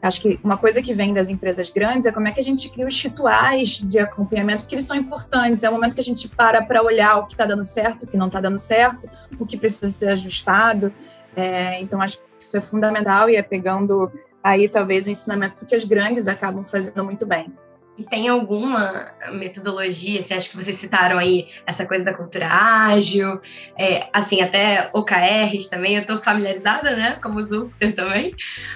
[0.00, 2.68] acho que uma coisa que vem das empresas grandes é como é que a gente
[2.70, 5.64] cria os rituais de acompanhamento, porque eles são importantes.
[5.64, 8.06] É o momento que a gente para para olhar o que está dando certo, o
[8.06, 10.92] que não está dando certo, o que precisa ser ajustado.
[11.34, 14.10] É, então, acho que isso é fundamental e é pegando
[14.42, 17.52] aí talvez o ensinamento que as grandes acabam fazendo muito bem.
[17.98, 23.40] E tem alguma metodologia, você acha que vocês citaram aí essa coisa da cultura ágil,
[23.76, 28.32] é, assim, até OKRs também, eu estou familiarizada, né, como Zuxer também,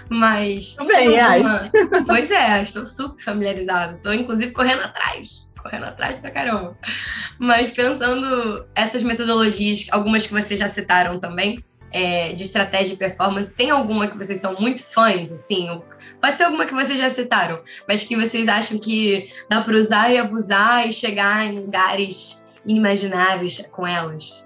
[0.09, 0.75] mas...
[0.75, 1.71] Também, alguma...
[2.05, 6.77] Pois é, estou super familiarizada, estou inclusive correndo atrás, correndo atrás pra caramba.
[7.39, 13.55] Mas pensando essas metodologias, algumas que vocês já citaram também, é, de estratégia e performance,
[13.55, 15.81] tem alguma que vocês são muito fãs, assim?
[16.21, 20.11] Pode ser alguma que vocês já citaram, mas que vocês acham que dá para usar
[20.11, 24.45] e abusar e chegar em lugares inimagináveis com elas?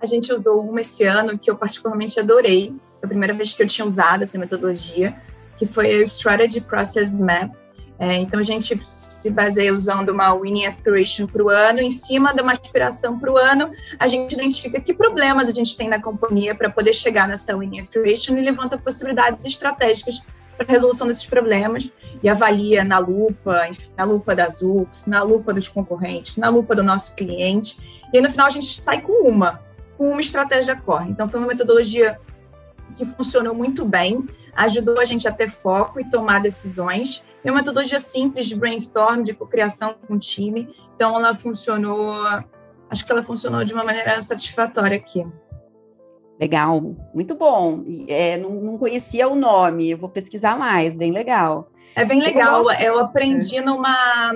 [0.00, 2.68] A gente usou uma esse ano que eu particularmente adorei.
[3.00, 5.14] Foi a primeira vez que eu tinha usado essa metodologia,
[5.56, 7.52] que foi o Strategy Process Map,
[7.98, 12.34] é, então, a gente se baseia usando uma winning aspiration para o ano, em cima
[12.34, 16.02] de uma aspiração para o ano, a gente identifica que problemas a gente tem na
[16.02, 20.20] companhia para poder chegar nessa winning aspiration e levanta possibilidades estratégicas
[20.56, 21.90] para a resolução desses problemas
[22.22, 26.82] e avalia na lupa, na lupa das UX, na lupa dos concorrentes, na lupa do
[26.82, 27.78] nosso cliente.
[28.12, 29.60] E aí, no final, a gente sai com uma,
[29.96, 31.10] com uma estratégia core.
[31.10, 32.18] Então, foi uma metodologia
[32.96, 37.60] que funcionou muito bem, ajudou a gente a ter foco e tomar decisões é uma
[37.60, 40.74] metodologia simples de brainstorm, de cocriação com o time.
[40.94, 42.16] Então, ela funcionou,
[42.88, 45.26] acho que ela funcionou de uma maneira satisfatória aqui.
[46.40, 46.80] Legal,
[47.14, 47.84] muito bom.
[48.08, 51.70] É, não, não, conhecia o nome, eu vou pesquisar mais, bem legal.
[51.94, 54.32] É bem legal, eu, eu aprendi numa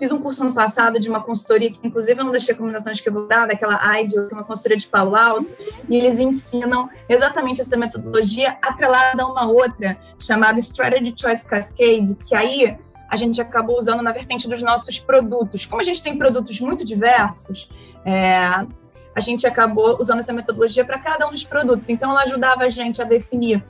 [0.00, 3.06] Fiz um curso no passado de uma consultoria, que inclusive eu não deixei recomendações que
[3.10, 5.54] eu vou dar, daquela IDEO, que é uma consultoria de Palo Alto,
[5.90, 12.34] e eles ensinam exatamente essa metodologia atrelada a uma outra, chamada Strategy Choice Cascade, que
[12.34, 12.78] aí
[13.10, 15.66] a gente acabou usando na vertente dos nossos produtos.
[15.66, 17.68] Como a gente tem produtos muito diversos,
[18.02, 18.38] é,
[19.14, 21.90] a gente acabou usando essa metodologia para cada um dos produtos.
[21.90, 23.62] Então, ela ajudava a gente a definir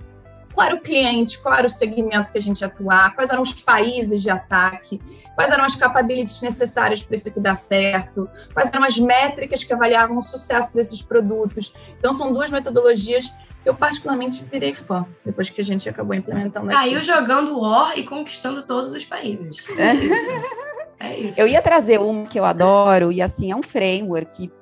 [0.55, 3.43] qual era o cliente, qual era o segmento que a gente ia atuar, quais eram
[3.43, 5.01] os países de ataque,
[5.35, 9.73] quais eram as capabilities necessárias para isso aqui dar certo, quais eram as métricas que
[9.73, 11.73] avaliavam o sucesso desses produtos.
[11.99, 13.33] Então, são duas metodologias
[13.63, 16.77] que eu particularmente virei fã, depois que a gente acabou implementando aqui.
[16.77, 19.67] Saiu jogando War e conquistando todos os países.
[19.79, 20.61] É isso.
[21.03, 21.41] É isso.
[21.41, 24.53] Eu ia trazer uma que eu adoro, e assim, é um framework que,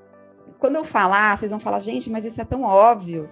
[0.56, 3.28] quando eu falar, vocês vão falar, gente, mas isso é tão óbvio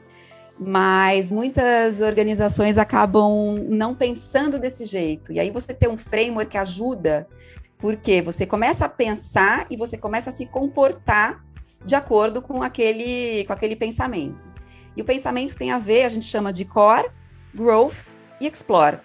[0.58, 5.32] mas muitas organizações acabam não pensando desse jeito.
[5.32, 7.28] E aí você tem um framework que ajuda,
[7.78, 11.44] porque você começa a pensar e você começa a se comportar
[11.84, 14.44] de acordo com aquele, com aquele pensamento.
[14.96, 17.10] E o pensamento tem a ver, a gente chama de core,
[17.54, 18.06] growth
[18.40, 19.00] e explore.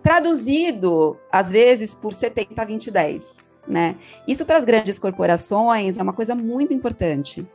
[0.00, 3.48] Traduzido, às vezes, por 70, 20, 10.
[3.66, 3.96] Né?
[4.26, 7.46] Isso para as grandes corporações é uma coisa muito importante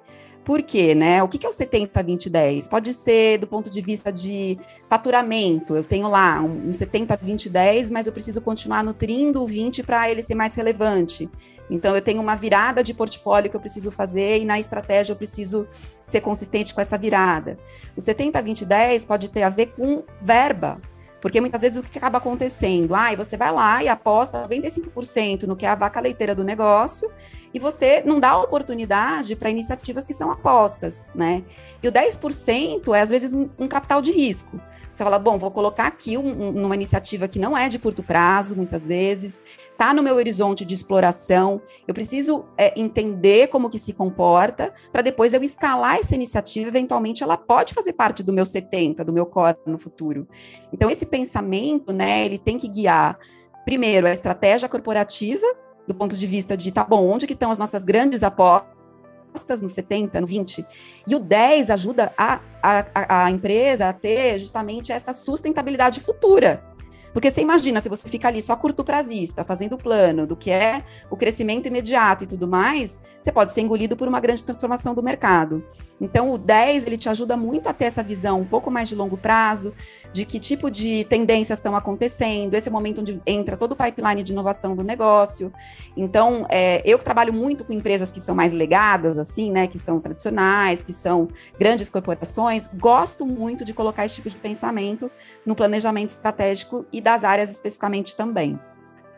[0.43, 1.23] por quê, né?
[1.23, 2.67] O que é o 70, 20, 10?
[2.67, 5.75] Pode ser do ponto de vista de faturamento.
[5.75, 10.09] Eu tenho lá um 70, 20, 10, mas eu preciso continuar nutrindo o 20 para
[10.09, 11.29] ele ser mais relevante.
[11.69, 15.17] Então, eu tenho uma virada de portfólio que eu preciso fazer e na estratégia eu
[15.17, 15.67] preciso
[16.05, 17.57] ser consistente com essa virada.
[17.95, 20.79] O 70, 20, 10 pode ter a ver com verba.
[21.23, 22.93] Porque muitas vezes o que acaba acontecendo?
[22.93, 27.09] Ah, você vai lá e aposta 95% no que é a vaca leiteira do negócio
[27.53, 31.41] e você não dá oportunidade para iniciativas que são apostas, né?
[31.81, 34.59] E o 10% é às vezes um, capital de risco.
[34.91, 38.53] Você fala, bom, vou colocar aqui um, uma iniciativa que não é de curto prazo,
[38.57, 39.41] muitas vezes,
[39.83, 45.01] está no meu horizonte de exploração, eu preciso é, entender como que se comporta, para
[45.01, 49.25] depois eu escalar essa iniciativa, eventualmente ela pode fazer parte do meu 70, do meu
[49.25, 50.25] core no futuro.
[50.71, 53.19] Então, esse pensamento, né, ele tem que guiar,
[53.65, 55.45] primeiro, a estratégia corporativa,
[55.85, 59.67] do ponto de vista de, tá bom, onde que estão as nossas grandes apostas, no
[59.67, 60.65] 70, no 20.
[61.05, 66.72] E o 10 ajuda a, a, a empresa a ter justamente essa sustentabilidade futura.
[67.13, 70.83] Porque você imagina, se você fica ali só curto prazista, fazendo plano do que é
[71.09, 75.03] o crescimento imediato e tudo mais, você pode ser engolido por uma grande transformação do
[75.03, 75.63] mercado.
[76.01, 78.95] Então, o 10, ele te ajuda muito a ter essa visão um pouco mais de
[78.95, 79.73] longo prazo,
[80.11, 83.75] de que tipo de tendências estão acontecendo, esse é o momento onde entra todo o
[83.75, 85.53] pipeline de inovação do negócio.
[85.95, 89.77] Então, é, eu que trabalho muito com empresas que são mais legadas, assim, né, que
[89.77, 91.27] são tradicionais, que são
[91.59, 95.11] grandes corporações, gosto muito de colocar esse tipo de pensamento
[95.45, 98.59] no planejamento estratégico e das áreas especificamente também.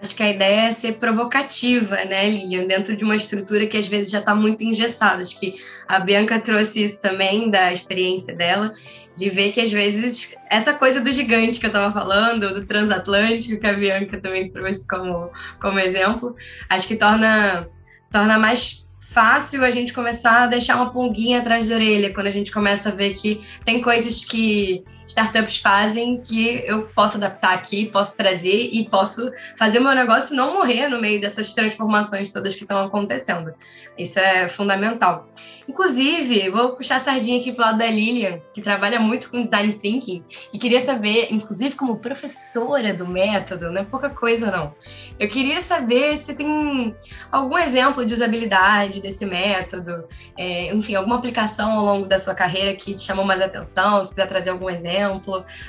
[0.01, 3.87] Acho que a ideia é ser provocativa, né, Lilian, dentro de uma estrutura que às
[3.87, 5.21] vezes já está muito engessada.
[5.21, 5.55] Acho que
[5.87, 8.73] a Bianca trouxe isso também da experiência dela,
[9.15, 13.59] de ver que às vezes essa coisa do gigante que eu estava falando, do transatlântico,
[13.59, 16.35] que a Bianca também trouxe como, como exemplo,
[16.69, 17.67] acho que torna,
[18.11, 22.31] torna mais fácil a gente começar a deixar uma pulguinha atrás da orelha quando a
[22.31, 27.87] gente começa a ver que tem coisas que startups fazem que eu posso adaptar aqui,
[27.91, 32.55] posso trazer e posso fazer o meu negócio não morrer no meio dessas transformações todas
[32.55, 33.53] que estão acontecendo.
[33.97, 35.27] Isso é fundamental.
[35.67, 39.73] Inclusive, vou puxar a sardinha aqui pro lado da Lilian, que trabalha muito com design
[39.73, 44.75] thinking, e queria saber, inclusive como professora do método, não é pouca coisa não.
[45.19, 46.95] Eu queria saber se tem
[47.31, 52.75] algum exemplo de usabilidade desse método, é, enfim, alguma aplicação ao longo da sua carreira
[52.75, 54.94] que te chamou mais atenção, se quiser trazer algum exemplo,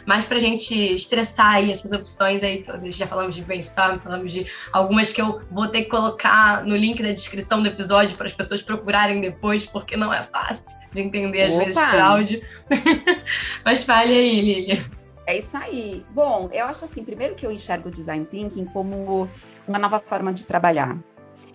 [0.04, 2.94] mais para a gente estressar aí essas opções aí todas.
[2.94, 7.02] Já falamos de brainstorm, falamos de algumas que eu vou ter que colocar no link
[7.02, 11.42] da descrição do episódio para as pessoas procurarem depois, porque não é fácil de entender
[11.42, 11.64] às Opa.
[11.64, 12.42] vezes por áudio.
[13.64, 14.82] Mas fale aí, Lilian.
[15.26, 16.04] É isso aí.
[16.14, 19.28] Bom, eu acho assim, primeiro que eu enxergo o design thinking como
[19.66, 20.96] uma nova forma de trabalhar.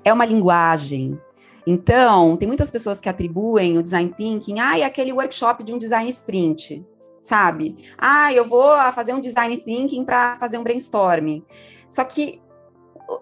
[0.03, 1.17] É uma linguagem.
[1.65, 5.77] Então, tem muitas pessoas que atribuem o design thinking, ah, é aquele workshop de um
[5.77, 6.83] design sprint,
[7.21, 7.77] sabe?
[7.97, 11.45] Ah, eu vou fazer um design thinking para fazer um brainstorming.
[11.87, 12.41] Só que,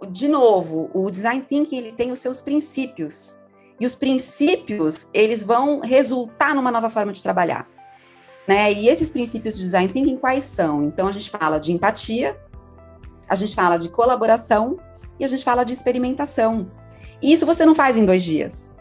[0.09, 3.41] de novo, o design thinking ele tem os seus princípios.
[3.79, 7.67] E os princípios, eles vão resultar numa nova forma de trabalhar.
[8.47, 8.71] Né?
[8.73, 10.83] E esses princípios de design thinking quais são?
[10.85, 12.39] Então a gente fala de empatia,
[13.27, 14.79] a gente fala de colaboração
[15.19, 16.71] e a gente fala de experimentação.
[17.21, 18.75] E isso você não faz em dois dias.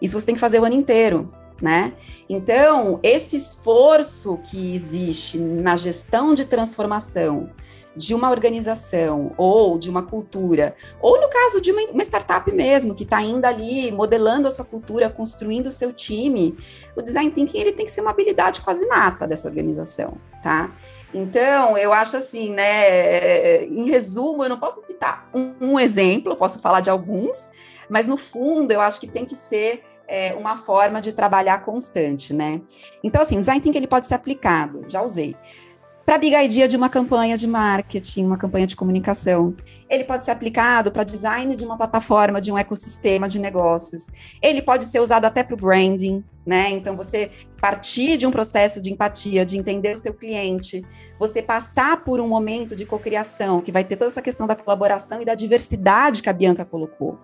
[0.00, 1.94] Isso você tem que fazer o ano inteiro, né?
[2.28, 7.50] Então, esse esforço que existe na gestão de transformação,
[7.96, 12.94] de uma organização ou de uma cultura, ou no caso de uma, uma startup mesmo,
[12.94, 16.56] que está ainda ali modelando a sua cultura, construindo o seu time,
[16.96, 20.72] o design thinking ele tem que ser uma habilidade quase nata dessa organização, tá?
[21.12, 23.64] Então, eu acho assim, né?
[23.66, 27.48] Em resumo, eu não posso citar um, um exemplo, posso falar de alguns,
[27.88, 32.32] mas no fundo, eu acho que tem que ser é, uma forma de trabalhar constante,
[32.32, 32.60] né?
[33.02, 35.36] Então, assim, o design thinking ele pode ser aplicado, já usei,
[36.04, 39.54] para Big Idea de uma campanha de marketing, uma campanha de comunicação.
[39.88, 44.10] Ele pode ser aplicado para design de uma plataforma, de um ecossistema de negócios.
[44.42, 46.68] Ele pode ser usado até para o branding, né?
[46.68, 50.84] Então, você partir de um processo de empatia, de entender o seu cliente,
[51.18, 55.22] você passar por um momento de cocriação, que vai ter toda essa questão da colaboração
[55.22, 57.18] e da diversidade que a Bianca colocou,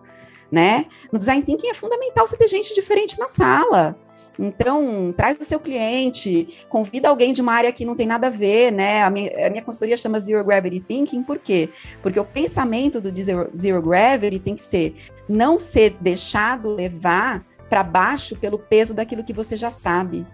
[0.50, 0.86] né?
[1.12, 3.96] No design thinking é fundamental você ter gente diferente na sala.
[4.38, 8.30] Então, traz o seu cliente, convida alguém de uma área que não tem nada a
[8.30, 9.02] ver, né?
[9.02, 11.68] A minha, a minha consultoria chama Zero Gravity Thinking, por quê?
[12.02, 14.94] Porque o pensamento do Zero, Zero Gravity tem que ser
[15.28, 20.26] não ser deixado levar para baixo pelo peso daquilo que você já sabe.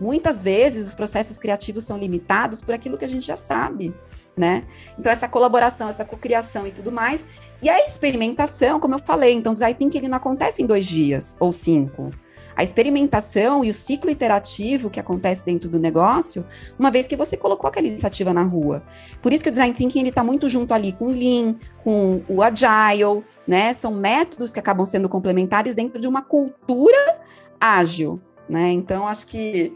[0.00, 3.94] Muitas vezes os processos criativos são limitados por aquilo que a gente já sabe,
[4.36, 4.64] né?
[4.98, 7.24] Então essa colaboração, essa cocriação e tudo mais,
[7.62, 10.86] e a experimentação, como eu falei, então o design thinking ele não acontece em dois
[10.86, 12.10] dias ou cinco
[12.58, 16.44] a experimentação e o ciclo iterativo que acontece dentro do negócio,
[16.76, 18.82] uma vez que você colocou aquela iniciativa na rua.
[19.22, 22.20] Por isso que o design thinking ele está muito junto ali com o Lean, com
[22.28, 23.72] o Agile, né?
[23.72, 27.20] São métodos que acabam sendo complementares dentro de uma cultura
[27.60, 28.70] ágil, né?
[28.70, 29.72] Então acho que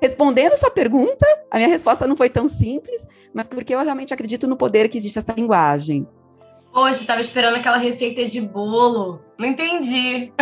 [0.00, 4.46] Respondendo sua pergunta, a minha resposta não foi tão simples, mas porque eu realmente acredito
[4.46, 6.06] no poder que existe essa linguagem.
[6.72, 9.20] Poxa, estava esperando aquela receita de bolo.
[9.38, 10.32] Não entendi.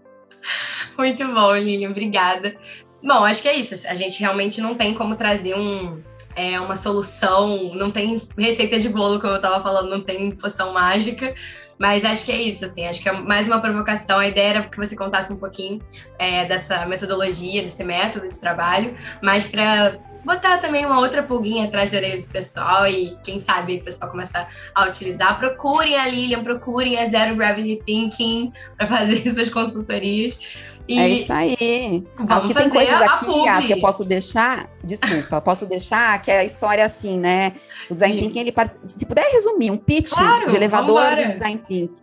[0.98, 2.54] Muito bom, Lilian, obrigada.
[3.02, 3.88] Bom, acho que é isso.
[3.88, 6.02] A gente realmente não tem como trazer um,
[6.36, 10.74] é, uma solução, não tem receita de bolo, como eu estava falando, não tem poção
[10.74, 11.34] mágica.
[11.80, 14.18] Mas acho que é isso, assim, acho que é mais uma provocação.
[14.18, 15.80] A ideia era que você contasse um pouquinho
[16.18, 21.90] é, dessa metodologia, desse método de trabalho, mas para botar também uma outra pulguinha atrás
[21.90, 25.38] da orelha do pessoal e quem sabe o pessoal começar a utilizar.
[25.38, 30.38] Procurem a Lilian, procurem a Zero Gravity Thinking para fazer suas consultorias.
[30.90, 32.04] E é isso aí.
[32.28, 34.68] Acho que tem coisas aqui que eu posso deixar.
[34.82, 37.52] Desculpa, posso deixar que é a história assim, né?
[37.88, 38.24] O design Sim.
[38.24, 41.94] thinking, ele, se puder resumir, um pitch claro, de elevador de design thinking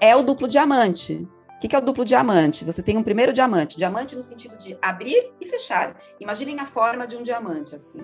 [0.00, 1.28] é o duplo diamante.
[1.56, 2.64] O que, que é o duplo diamante?
[2.64, 5.96] Você tem um primeiro diamante, diamante no sentido de abrir e fechar.
[6.20, 8.00] Imaginem a forma de um diamante assim.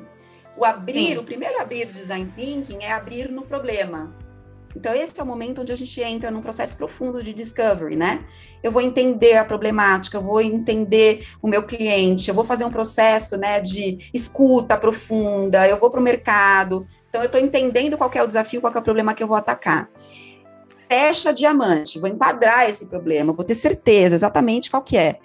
[0.57, 1.19] O abrir, Sim.
[1.19, 4.17] o primeiro abrir do design thinking é abrir no problema.
[4.75, 8.25] Então, esse é o momento onde a gente entra num processo profundo de discovery, né?
[8.63, 12.71] Eu vou entender a problemática, eu vou entender o meu cliente, eu vou fazer um
[12.71, 16.87] processo né, de escuta profunda, eu vou para o mercado.
[17.09, 19.37] Então, eu estou entendendo qual é o desafio, qual é o problema que eu vou
[19.37, 19.91] atacar.
[20.89, 25.19] Fecha diamante, vou enquadrar esse problema, vou ter certeza exatamente qual que é.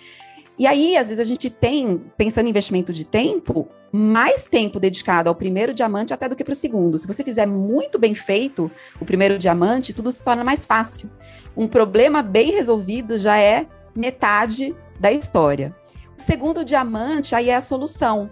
[0.57, 5.29] E aí, às vezes, a gente tem, pensando em investimento de tempo, mais tempo dedicado
[5.29, 6.97] ao primeiro diamante até do que para o segundo.
[6.97, 11.09] Se você fizer muito bem feito o primeiro diamante, tudo se torna mais fácil.
[11.55, 15.75] Um problema bem resolvido já é metade da história.
[16.17, 18.29] O segundo diamante aí é a solução.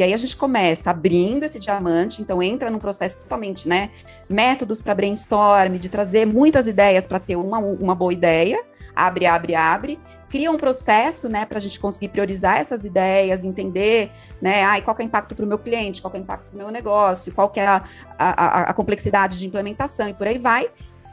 [0.00, 3.90] E aí a gente começa abrindo esse diamante, então entra num processo totalmente, né?
[4.30, 8.64] Métodos para brainstorm, de trazer muitas ideias para ter uma, uma boa ideia,
[8.96, 14.10] abre, abre, abre, cria um processo, né, para a gente conseguir priorizar essas ideias, entender,
[14.40, 16.54] né, ai, qual é o impacto para o meu cliente, qual é o impacto para
[16.54, 17.84] o meu negócio, qual é a,
[18.18, 20.70] a, a complexidade de implementação e por aí vai,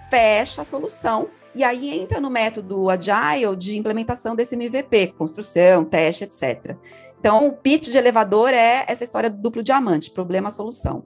[0.10, 1.28] fecha a solução
[1.58, 6.78] e aí entra no método Agile de implementação desse MVP, construção, teste, etc.
[7.28, 11.03] Então, o pitch de elevador é essa história do duplo diamante, problema-solução.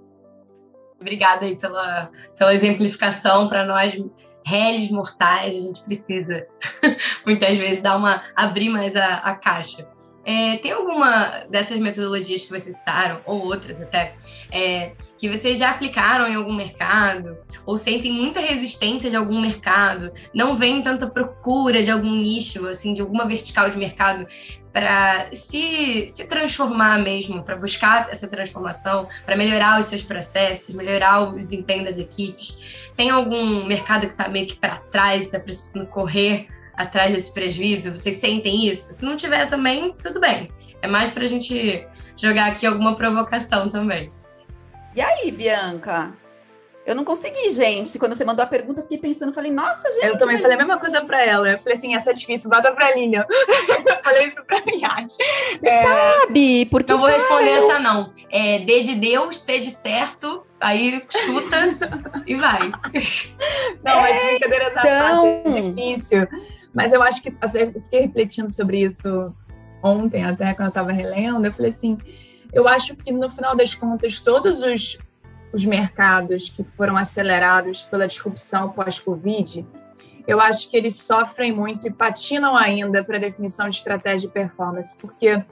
[0.99, 3.99] Obrigada aí pela, pela exemplificação para nós
[4.45, 6.45] réis mortais, a gente precisa
[7.26, 9.88] muitas vezes dar uma abrir mais a, a caixa.
[10.24, 14.15] É, tem alguma dessas metodologias que vocês citaram, ou outras até,
[14.51, 20.11] é, que vocês já aplicaram em algum mercado, ou sentem muita resistência de algum mercado,
[20.34, 24.28] não vem tanta procura de algum nicho, assim, de alguma vertical de mercado,
[24.72, 31.22] para se, se transformar mesmo, para buscar essa transformação, para melhorar os seus processos, melhorar
[31.22, 32.89] o desempenho das equipes?
[32.95, 37.93] Tem algum mercado que está meio que para trás, está precisando correr atrás desse prejuízo?
[37.93, 38.93] Vocês sentem isso?
[38.93, 40.49] Se não tiver também, tudo bem.
[40.82, 41.86] É mais para a gente
[42.17, 44.11] jogar aqui alguma provocação também.
[44.95, 46.13] E aí, Bianca?
[46.86, 48.00] Eu não consegui, gente.
[48.00, 50.06] Quando você mandou a pergunta, eu fiquei pensando, falei, nossa, gente.
[50.06, 50.42] Eu também mas...
[50.42, 51.50] falei a mesma coisa para ela.
[51.50, 53.26] Eu falei assim, essa é difícil, bota pra Lilian.
[53.30, 55.18] eu falei isso pra Yati.
[55.64, 55.86] É...
[55.86, 56.66] Sabe?
[56.66, 56.92] Porque.
[56.92, 58.12] Eu vou responder essa não.
[58.32, 61.58] É D de Deus, C de certo, aí chuta
[62.26, 62.72] e vai.
[63.84, 65.44] Não, mas brincadeiras à então...
[65.44, 66.28] parte, é difícil.
[66.74, 69.34] Mas eu acho que assim, eu fiquei refletindo sobre isso
[69.84, 71.46] ontem, até quando eu estava relendo.
[71.46, 71.98] Eu falei assim:
[72.54, 74.98] eu acho que no final das contas, todos os,
[75.54, 79.66] os mercados que foram acelerados pela disrupção pós-Covid,
[80.28, 84.34] eu acho que eles sofrem muito e patinam ainda para a definição de estratégia de
[84.34, 85.43] performance, porque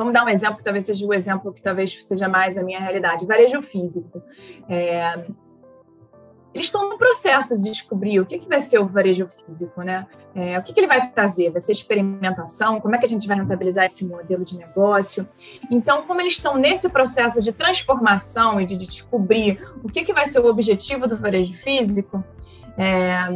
[0.00, 3.26] Vamos dar um exemplo, talvez seja o exemplo que talvez seja mais a minha realidade.
[3.26, 4.22] Varejo físico.
[4.66, 5.26] É,
[6.52, 10.06] eles estão no processo de descobrir o que, que vai ser o varejo físico, né?
[10.34, 11.50] É, o que, que ele vai trazer?
[11.50, 12.80] Vai ser experimentação?
[12.80, 15.28] Como é que a gente vai rentabilizar esse modelo de negócio?
[15.70, 20.26] Então, como eles estão nesse processo de transformação e de descobrir o que, que vai
[20.26, 22.22] ser o objetivo do varejo físico,
[22.76, 23.28] é,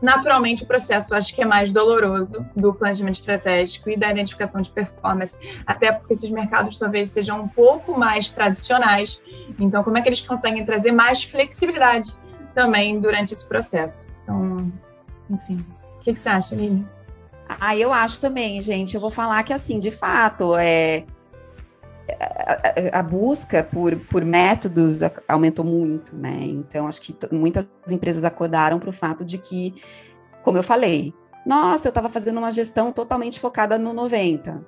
[0.00, 4.70] naturalmente o processo acho que é mais doloroso do planejamento estratégico e da identificação de
[4.70, 5.36] performance,
[5.66, 9.20] até porque esses mercados talvez sejam um pouco mais tradicionais.
[9.58, 12.16] Então, como é que eles conseguem trazer mais flexibilidade
[12.54, 14.06] também durante esse processo?
[14.22, 14.72] Então,
[15.28, 15.56] enfim,
[15.96, 16.86] o que, que você acha, Lili?
[17.60, 18.94] Ah, eu acho também, gente.
[18.94, 21.04] Eu vou falar que, assim, de fato, é,
[22.18, 24.98] a, a, busca por, por métodos
[25.28, 26.38] aumentou muito, né?
[26.42, 29.74] Então, acho que muitas empresas acordaram para o fato de que,
[30.42, 34.64] como eu falei, nossa, eu estava fazendo uma gestão totalmente focada no 90.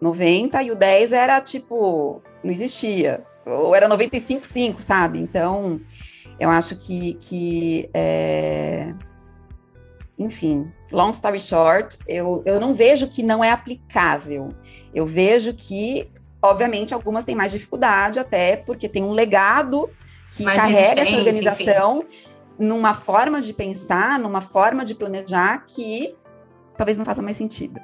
[0.00, 3.24] 90 e o 10 era tipo, não existia.
[3.46, 5.20] Ou era 95,5, sabe?
[5.20, 5.80] Então,
[6.38, 8.94] eu acho que, que é...
[10.18, 14.50] enfim, long story short, eu, eu não vejo que não é aplicável.
[14.94, 16.10] Eu vejo que
[16.42, 19.88] Obviamente, algumas têm mais dificuldade, até porque tem um legado
[20.30, 22.32] que mais carrega essa organização enfim.
[22.58, 26.16] numa forma de pensar, numa forma de planejar que
[26.76, 27.80] talvez não faça mais sentido.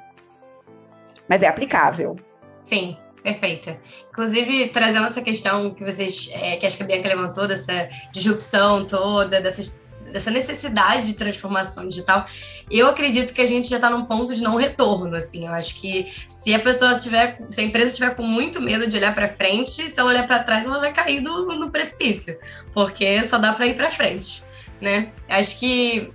[1.27, 2.17] Mas é aplicável.
[2.63, 3.79] Sim, perfeita.
[4.09, 8.85] Inclusive, trazendo essa questão que vocês, é, que acho que a Bianca levantou, dessa disrupção
[8.85, 9.81] toda, dessas
[10.11, 12.25] dessa necessidade de transformação digital,
[12.69, 15.47] eu acredito que a gente já está num ponto de não retorno, assim.
[15.47, 18.97] Eu acho que se a pessoa tiver, se a empresa tiver com muito medo de
[18.97, 22.37] olhar para frente, se ela olhar para trás, ela vai cair do, no precipício,
[22.73, 24.43] porque só dá para ir para frente,
[24.81, 25.11] né?
[25.27, 26.13] Acho que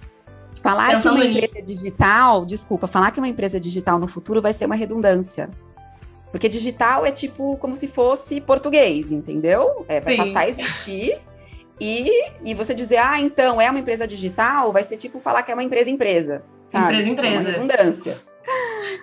[0.62, 4.64] falar que uma empresa digital, desculpa, falar que uma empresa digital no futuro vai ser
[4.66, 5.50] uma redundância.
[6.30, 9.84] Porque digital é tipo como se fosse português, entendeu?
[9.86, 10.18] É, vai Sim.
[10.18, 11.20] passar a existir.
[11.80, 15.50] E, e você dizer, ah, então é uma empresa digital, vai ser tipo falar que
[15.50, 16.44] é uma empresa empresa.
[16.66, 16.84] Sabe?
[16.84, 17.34] Empresa empresa.
[17.34, 18.22] É uma redundância.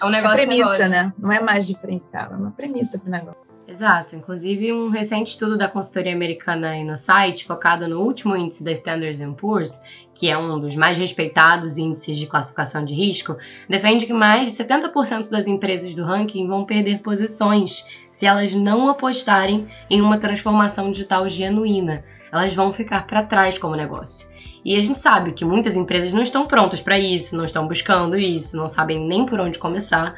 [0.01, 0.39] É um negócio.
[0.39, 0.89] É premissa, negócio.
[0.89, 1.13] né?
[1.17, 3.51] Não é mais diferencial, é uma premissa para o negócio.
[3.72, 4.17] Exato.
[4.17, 9.82] Inclusive, um recente estudo da consultoria americana site, focado no último índice da Standard Poor's,
[10.13, 13.38] que é um dos mais respeitados índices de classificação de risco,
[13.69, 18.89] defende que mais de 70% das empresas do ranking vão perder posições se elas não
[18.89, 22.03] apostarem em uma transformação digital genuína.
[22.30, 24.30] Elas vão ficar para trás como negócio.
[24.65, 28.17] E a gente sabe que muitas empresas não estão prontas para isso, não estão buscando
[28.17, 30.13] isso, não sabem nem por onde começar.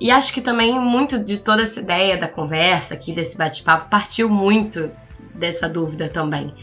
[0.00, 4.28] E acho que também muito de toda essa ideia da conversa aqui, desse bate-papo, partiu
[4.28, 4.90] muito
[5.34, 6.54] dessa dúvida também.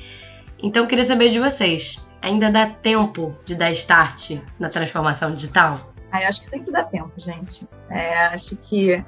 [0.62, 5.94] Então, queria saber de vocês: ainda dá tempo de dar start na transformação digital?
[6.12, 7.68] Ah, eu acho que sempre dá tempo, gente.
[7.90, 9.04] É, acho que.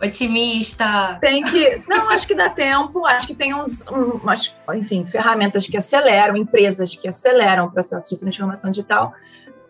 [0.00, 1.18] Otimista.
[1.20, 1.82] Tem que.
[1.88, 3.04] Não, acho que dá tempo.
[3.04, 3.80] Acho que tem uns,
[4.22, 9.12] umas, enfim, ferramentas que aceleram, empresas que aceleram o processo de transformação digital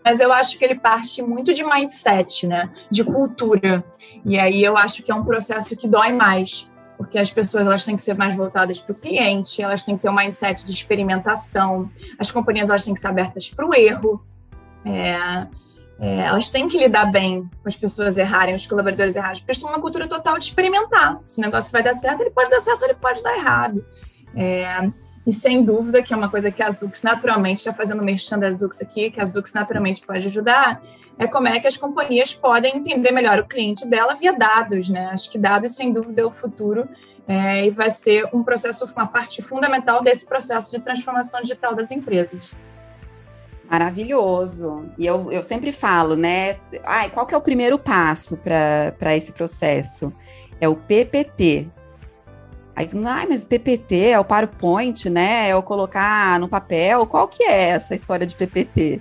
[0.04, 2.70] mas eu acho que ele parte muito de mindset, né?
[2.90, 3.84] De cultura.
[4.24, 7.84] E aí eu acho que é um processo que dói mais, porque as pessoas elas
[7.84, 10.72] têm que ser mais voltadas para o cliente, elas têm que ter um mindset de
[10.72, 14.24] experimentação, as companhias elas têm que ser abertas para o erro.
[14.84, 15.46] É,
[16.00, 19.60] é, elas têm que lidar bem com as pessoas errarem, os colaboradores errarem, porque eles
[19.60, 21.18] têm uma cultura total de experimentar.
[21.26, 23.84] Se o negócio vai dar certo, ele pode dar certo, ele pode dar errado.
[24.34, 24.90] É,
[25.28, 28.50] e sem dúvida que é uma coisa que a Zux naturalmente, já fazendo merchan da
[28.50, 30.82] Zux aqui, que a Zux naturalmente pode ajudar,
[31.18, 35.10] é como é que as companhias podem entender melhor o cliente dela via dados, né?
[35.12, 36.88] Acho que dados, sem dúvida, é o futuro
[37.26, 41.90] é, e vai ser um processo, uma parte fundamental desse processo de transformação digital das
[41.90, 42.50] empresas.
[43.70, 44.86] Maravilhoso.
[44.96, 46.56] E eu, eu sempre falo, né?
[46.86, 50.10] Ai, qual que é o primeiro passo para esse processo?
[50.58, 51.68] É o PPT,
[52.78, 55.48] Aí tu, ah, mas PPT é o PowerPoint, né?
[55.48, 57.04] É o colocar no papel.
[57.08, 59.00] Qual que é essa história de PPT?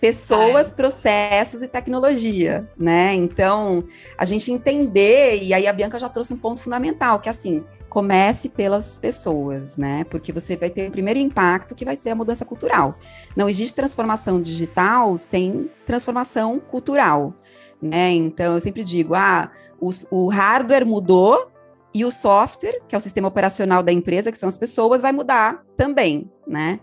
[0.00, 3.14] Pessoas, processos e tecnologia, né?
[3.14, 3.84] Então,
[4.18, 7.64] a gente entender, e aí a Bianca já trouxe um ponto fundamental, que é assim,
[7.88, 10.02] comece pelas pessoas, né?
[10.10, 12.98] Porque você vai ter o primeiro impacto que vai ser a mudança cultural.
[13.36, 17.32] Não existe transformação digital sem transformação cultural,
[17.80, 18.10] né?
[18.10, 19.48] Então eu sempre digo, ah,
[19.80, 21.52] o, o hardware mudou,
[21.96, 25.12] e o software, que é o sistema operacional da empresa, que são as pessoas, vai
[25.12, 26.78] mudar também, né?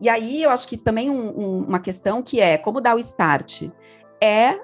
[0.00, 2.98] E aí eu acho que também um, um, uma questão que é como dar o
[2.98, 3.64] start
[4.18, 4.58] é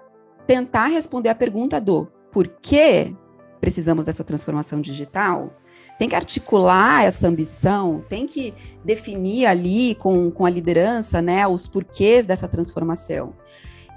[0.46, 3.14] tentar responder a pergunta do por que
[3.60, 5.52] precisamos dessa transformação digital.
[5.98, 11.68] Tem que articular essa ambição, tem que definir ali com, com a liderança né, os
[11.68, 13.34] porquês dessa transformação.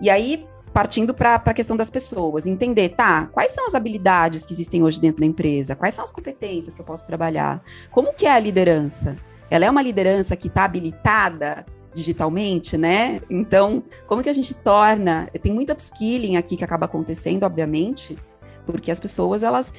[0.01, 0.45] E aí,
[0.75, 4.99] partindo para a questão das pessoas, entender, tá, quais são as habilidades que existem hoje
[4.99, 8.39] dentro da empresa, quais são as competências que eu posso trabalhar, como que é a
[8.39, 9.15] liderança?
[9.49, 13.21] Ela é uma liderança que está habilitada digitalmente, né?
[13.29, 15.29] Então, como que a gente torna?
[15.41, 18.17] Tem muito upskilling aqui que acaba acontecendo, obviamente,
[18.65, 19.73] porque as pessoas, elas.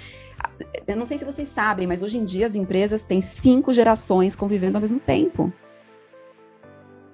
[0.86, 4.34] Eu não sei se vocês sabem, mas hoje em dia as empresas têm cinco gerações
[4.34, 5.52] convivendo ao mesmo tempo.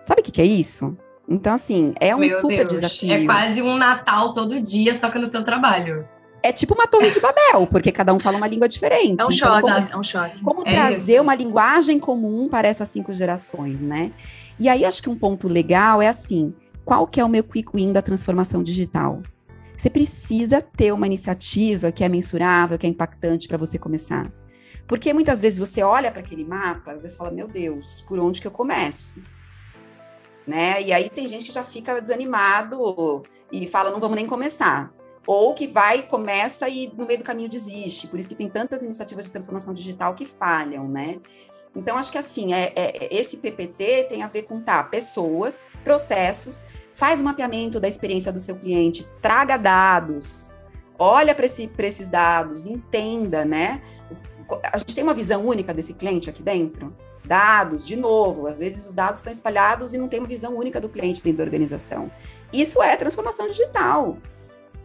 [0.06, 0.96] Sabe o que, que é isso?
[1.32, 3.12] Então, assim, é um Meu super Deus, desafio.
[3.12, 6.06] É quase um Natal todo dia, só que no seu trabalho.
[6.42, 9.22] É tipo uma torre de Babel, porque cada um fala uma língua diferente.
[9.22, 10.42] É um então, choque, como, é um choque.
[10.42, 11.22] Como é trazer isso.
[11.22, 14.12] uma linguagem comum para essas cinco gerações, né?
[14.58, 16.52] E aí, acho que um ponto legal é assim,
[16.84, 19.22] qual que é o meu quick win da transformação digital?
[19.74, 24.30] Você precisa ter uma iniciativa que é mensurável, que é impactante para você começar.
[24.86, 28.40] Porque muitas vezes você olha para aquele mapa e você fala, meu Deus, por onde
[28.40, 29.14] que eu começo?
[30.46, 30.82] Né?
[30.82, 34.92] E aí tem gente que já fica desanimado e fala, não vamos nem começar.
[35.24, 38.08] Ou que vai, começa e no meio do caminho desiste.
[38.08, 41.20] Por isso que tem tantas iniciativas de transformação digital que falham, né?
[41.76, 46.64] Então, acho que assim, é, é esse PPT tem a ver com tá, pessoas, processos,
[46.92, 50.56] faz o um mapeamento da experiência do seu cliente, traga dados,
[50.98, 53.80] olha para esse, esses dados, entenda, né?
[54.72, 56.94] A gente tem uma visão única desse cliente aqui dentro?
[57.32, 60.78] Dados, de novo, às vezes os dados estão espalhados e não tem uma visão única
[60.78, 62.12] do cliente dentro da organização.
[62.52, 64.18] Isso é transformação digital.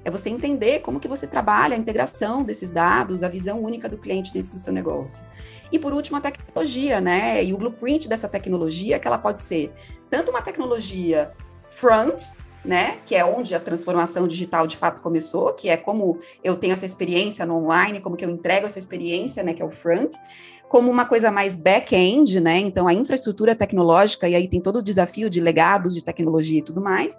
[0.05, 3.97] É você entender como que você trabalha a integração desses dados, a visão única do
[3.97, 5.21] cliente dentro do seu negócio.
[5.73, 7.43] E por último, a tecnologia, né?
[7.43, 9.73] E o blueprint dessa tecnologia, que ela pode ser
[10.09, 11.33] tanto uma tecnologia
[11.69, 12.23] front,
[12.67, 16.73] né, que é onde a transformação digital de fato começou, que é como eu tenho
[16.73, 20.13] essa experiência no online, como que eu entrego essa experiência, né, que é o front,
[20.69, 24.81] como uma coisa mais back-end, né, então a infraestrutura tecnológica, e aí tem todo o
[24.81, 27.17] desafio de legados de tecnologia e tudo mais,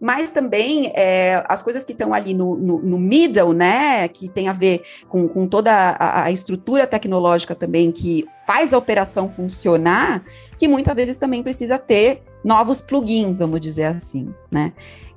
[0.00, 4.48] mas também é, as coisas que estão ali no, no, no, middle, né, que tem
[4.48, 10.24] a ver com, com toda a, a, estrutura tecnológica também que faz a operação funcionar,
[10.58, 14.72] que muitas vezes também precisa ter novos plugins, vamos dizer assim, né.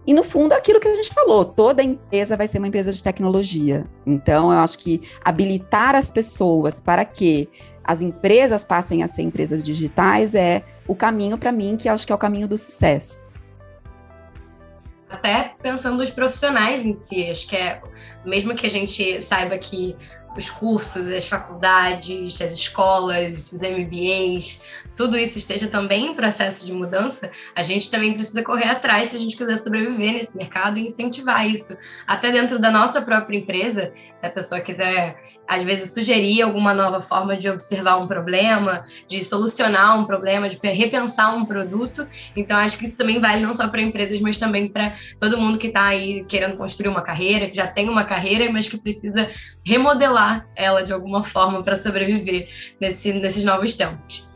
[0.07, 3.03] E no fundo, aquilo que a gente falou, toda empresa vai ser uma empresa de
[3.03, 3.85] tecnologia.
[4.05, 7.49] Então, eu acho que habilitar as pessoas para que
[7.83, 12.13] as empresas passem a ser empresas digitais é o caminho para mim, que acho que
[12.13, 13.27] é o caminho do sucesso
[15.09, 17.81] até pensando nos profissionais em si, acho que é
[18.25, 19.95] mesmo que a gente saiba que
[20.37, 24.61] os cursos, as faculdades, as escolas, os MBAs,
[24.97, 29.15] tudo isso esteja também em processo de mudança, a gente também precisa correr atrás se
[29.15, 31.77] a gente quiser sobreviver nesse mercado e incentivar isso.
[32.07, 35.15] Até dentro da nossa própria empresa, se a pessoa quiser
[35.47, 40.57] às vezes sugerir alguma nova forma de observar um problema, de solucionar um problema, de
[40.67, 42.05] repensar um produto.
[42.35, 45.57] Então, acho que isso também vale não só para empresas, mas também para todo mundo
[45.57, 49.29] que está aí querendo construir uma carreira, que já tem uma carreira, mas que precisa
[49.65, 52.49] remodelar ela de alguma forma para sobreviver
[52.81, 54.27] nesse, nesses novos tempos.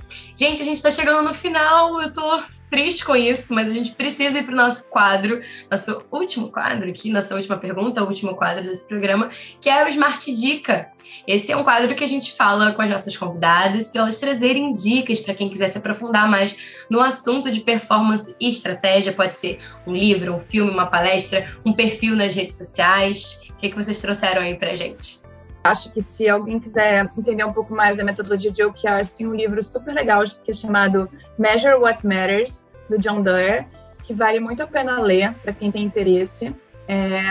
[0.41, 3.91] Gente, a gente está chegando no final, eu estou triste com isso, mas a gente
[3.91, 5.39] precisa ir para o nosso quadro,
[5.69, 9.29] nosso último quadro aqui, nossa última pergunta, o último quadro desse programa,
[9.61, 10.89] que é o Smart Dica.
[11.27, 14.73] Esse é um quadro que a gente fala com as nossas convidadas para elas trazerem
[14.73, 16.57] dicas para quem quiser se aprofundar mais
[16.89, 19.13] no assunto de performance e estratégia.
[19.13, 23.41] Pode ser um livro, um filme, uma palestra, um perfil nas redes sociais.
[23.47, 25.21] O que, que vocês trouxeram aí para gente?
[25.63, 29.35] Acho que se alguém quiser entender um pouco mais da metodologia de OKRs, tem um
[29.35, 33.65] livro super legal que é chamado Measure What Matters, do John Doerr,
[34.03, 36.53] que vale muito a pena ler para quem tem interesse.
[36.87, 37.21] É,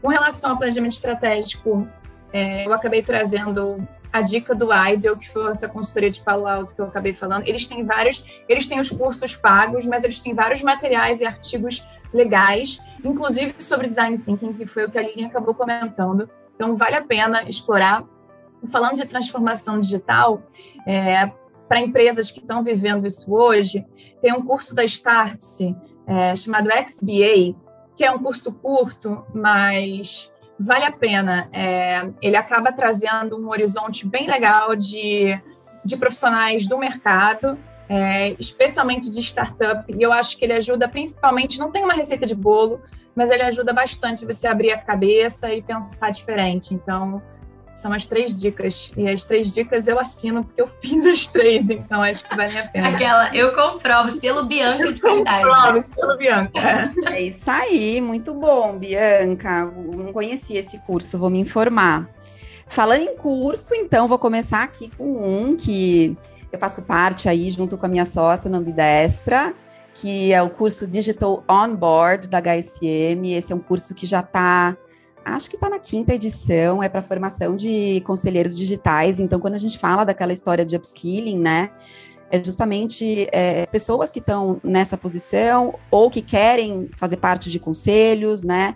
[0.00, 1.86] com relação ao planejamento estratégico,
[2.32, 6.74] é, eu acabei trazendo a dica do Ideal, que foi essa consultoria de Palo Alto
[6.74, 7.46] que eu acabei falando.
[7.46, 11.86] Eles têm vários, eles têm os cursos pagos, mas eles têm vários materiais e artigos
[12.12, 16.30] legais, inclusive sobre design thinking, que foi o que a Lilian acabou comentando.
[16.56, 18.04] Então, vale a pena explorar.
[18.72, 20.42] Falando de transformação digital,
[20.86, 21.30] é,
[21.68, 23.84] para empresas que estão vivendo isso hoje,
[24.20, 25.76] tem um curso da Startse
[26.06, 27.54] é, chamado XBA,
[27.94, 31.48] que é um curso curto, mas vale a pena.
[31.52, 35.38] É, ele acaba trazendo um horizonte bem legal de,
[35.84, 41.58] de profissionais do mercado, é, especialmente de startup, e eu acho que ele ajuda principalmente,
[41.58, 42.80] não tem uma receita de bolo,
[43.16, 46.74] mas ele ajuda bastante você abrir a cabeça e pensar diferente.
[46.74, 47.22] Então,
[47.74, 48.92] são as três dicas.
[48.96, 52.58] E as três dicas eu assino porque eu fiz as três, então acho que vale
[52.58, 52.88] a pena.
[52.90, 55.44] Aquela, eu comprovo, selo Bianca de qualidade.
[55.44, 56.92] Comprovo, selo Bianca.
[57.10, 59.64] É isso aí, muito bom, Bianca.
[59.64, 62.08] Não conhecia esse curso, vou me informar.
[62.68, 66.16] Falando em curso, então, vou começar aqui com um que
[66.52, 69.54] eu faço parte aí, junto com a minha sócia, no Ambidestra,
[70.00, 73.32] que é o curso Digital On Board da HSM.
[73.34, 74.76] Esse é um curso que já está,
[75.24, 79.18] acho que está na quinta edição, é para formação de conselheiros digitais.
[79.20, 81.70] Então, quando a gente fala daquela história de upskilling, né?
[82.30, 88.42] É justamente é, pessoas que estão nessa posição ou que querem fazer parte de conselhos,
[88.42, 88.74] né?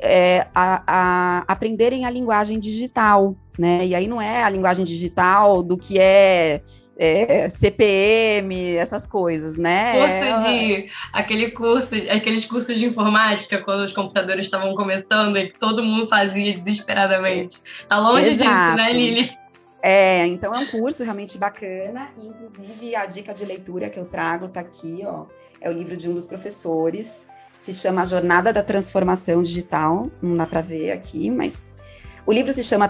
[0.00, 3.84] É, a, a aprenderem a linguagem digital, né?
[3.84, 6.62] E aí não é a linguagem digital do que é
[6.98, 9.92] é, CPM, essas coisas, né?
[9.92, 15.82] Curso de aquele curso, aqueles cursos de informática quando os computadores estavam começando e todo
[15.82, 17.62] mundo fazia desesperadamente.
[17.88, 18.76] Tá longe Exato.
[18.76, 19.38] disso, né, Lili?
[19.80, 24.06] É, então é um curso realmente bacana, e inclusive a dica de leitura que eu
[24.06, 25.26] trago tá aqui, ó,
[25.60, 27.28] é o livro de um dos professores,
[27.60, 31.64] se chama Jornada da Transformação Digital, não dá para ver aqui, mas
[32.28, 32.86] o livro se chama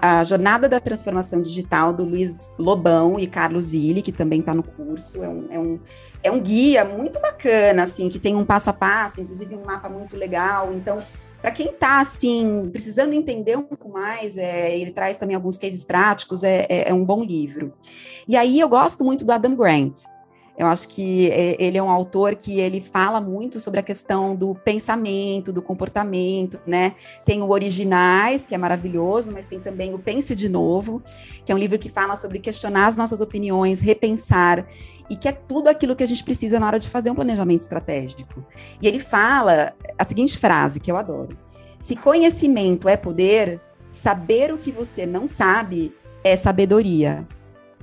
[0.00, 4.62] A Jornada da Transformação Digital, do Luiz Lobão e Carlos Zilli, que também está no
[4.62, 5.22] curso.
[5.22, 5.80] É um, é, um,
[6.22, 9.90] é um guia muito bacana, assim, que tem um passo a passo, inclusive um mapa
[9.90, 10.72] muito legal.
[10.72, 11.02] Então,
[11.42, 15.84] para quem está, assim, precisando entender um pouco mais, é, ele traz também alguns cases
[15.84, 17.74] práticos, é, é, é um bom livro.
[18.26, 20.00] E aí eu gosto muito do Adam Grant.
[20.58, 24.34] Eu acho que é, ele é um autor que ele fala muito sobre a questão
[24.34, 26.96] do pensamento, do comportamento, né?
[27.24, 31.00] Tem o Originais, que é maravilhoso, mas tem também o Pense de Novo,
[31.44, 34.66] que é um livro que fala sobre questionar as nossas opiniões, repensar,
[35.08, 37.62] e que é tudo aquilo que a gente precisa na hora de fazer um planejamento
[37.62, 38.44] estratégico.
[38.82, 41.38] E ele fala a seguinte frase, que eu adoro:
[41.78, 45.94] Se conhecimento é poder, saber o que você não sabe
[46.24, 47.26] é sabedoria.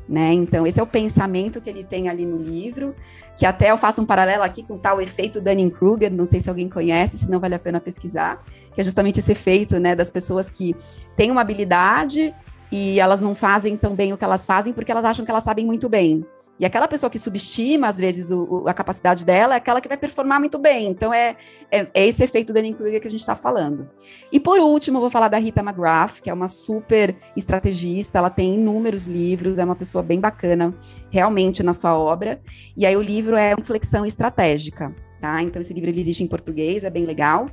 [0.08, 0.34] Né?
[0.34, 2.96] Então, esse é o pensamento que ele tem ali no livro,
[3.36, 6.70] que até eu faço um paralelo aqui com tal efeito Dunning-Kruger, não sei se alguém
[6.70, 8.44] conhece, se não vale a pena pesquisar,
[8.74, 10.76] que é justamente esse efeito né, das pessoas que
[11.16, 12.36] têm uma habilidade
[12.72, 15.44] e elas não fazem tão bem o que elas fazem porque elas acham que elas
[15.44, 16.24] sabem muito bem.
[16.58, 19.90] E aquela pessoa que subestima, às vezes, o, o, a capacidade dela é aquela que
[19.90, 20.88] vai performar muito bem.
[20.88, 21.36] Então, é,
[21.70, 23.90] é, é esse efeito da Kruger que a gente está falando.
[24.32, 28.56] E, por último, vou falar da Rita McGrath, que é uma super estrategista, ela tem
[28.56, 30.74] inúmeros livros, é uma pessoa bem bacana,
[31.10, 32.42] realmente, na sua obra.
[32.76, 34.96] E aí, o livro é uma flexão estratégica.
[35.20, 35.42] Tá?
[35.42, 37.48] Então, esse livro ele existe em português, é bem legal.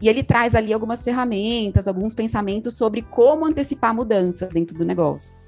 [0.00, 5.38] E ele traz ali algumas ferramentas, alguns pensamentos sobre como antecipar mudanças dentro do negócio.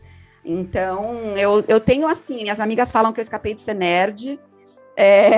[0.45, 4.39] Então, eu, eu tenho assim, as amigas falam que eu escapei de ser nerd.
[4.97, 5.31] É...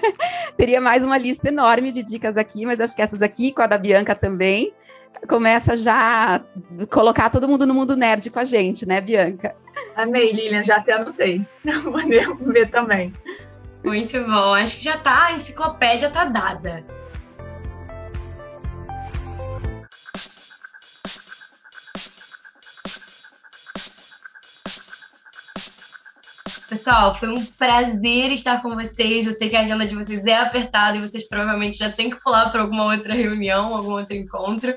[0.56, 3.66] Teria mais uma lista enorme de dicas aqui, mas acho que essas aqui, com a
[3.66, 4.72] da Bianca também,
[5.28, 9.54] começa já a colocar todo mundo no mundo nerd com a gente, né, Bianca?
[9.96, 11.46] Amei, Lilian, já até anotei.
[11.82, 13.12] Vou ver também.
[13.84, 14.54] Muito bom.
[14.54, 16.84] Acho que já tá, a enciclopédia tá dada.
[26.72, 29.26] Pessoal, foi um prazer estar com vocês.
[29.26, 32.18] Eu sei que a agenda de vocês é apertada e vocês provavelmente já têm que
[32.18, 34.74] pular para alguma outra reunião, algum outro encontro,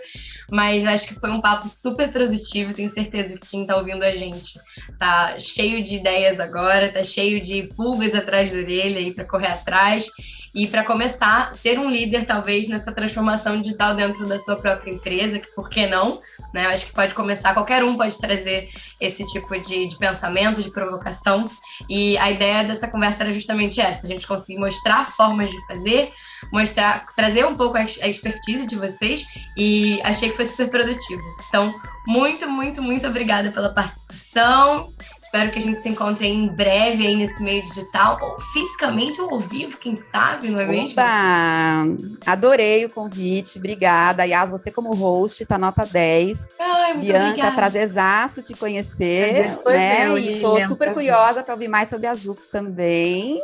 [0.51, 2.73] mas acho que foi um papo super produtivo.
[2.73, 4.59] Tenho certeza que quem está ouvindo a gente
[4.99, 9.47] tá cheio de ideias agora, tá cheio de pulgas atrás da orelha aí para correr
[9.47, 10.09] atrás
[10.55, 15.37] e para começar, ser um líder, talvez, nessa transformação digital dentro da sua própria empresa,
[15.37, 16.21] que por que não?
[16.53, 16.65] Né?
[16.67, 18.69] Acho que pode começar, qualquer um pode trazer
[19.01, 21.49] esse tipo de, de pensamento, de provocação.
[21.89, 26.11] E a ideia dessa conversa era justamente essa: a gente conseguir mostrar formas de fazer,
[26.51, 29.25] mostrar, trazer um pouco a expertise de vocês,
[29.57, 31.21] e achei que foi super produtivo.
[31.47, 31.73] Então,
[32.07, 34.93] muito, muito, muito obrigada pela participação.
[35.35, 39.31] Espero que a gente se encontre em breve aí nesse meio digital, ou fisicamente ou
[39.31, 40.93] ao vivo, quem sabe, não é mesmo?
[40.93, 41.83] Oba!
[42.25, 44.23] Adorei o convite, obrigada.
[44.23, 46.51] Yas, você como host, tá nota 10.
[46.57, 47.55] Ai, muito Bianca, obrigada.
[47.57, 50.05] prazerzaço te conhecer, né?
[50.05, 53.41] Meu, e tô super curiosa para ouvir mais sobre as UPS também.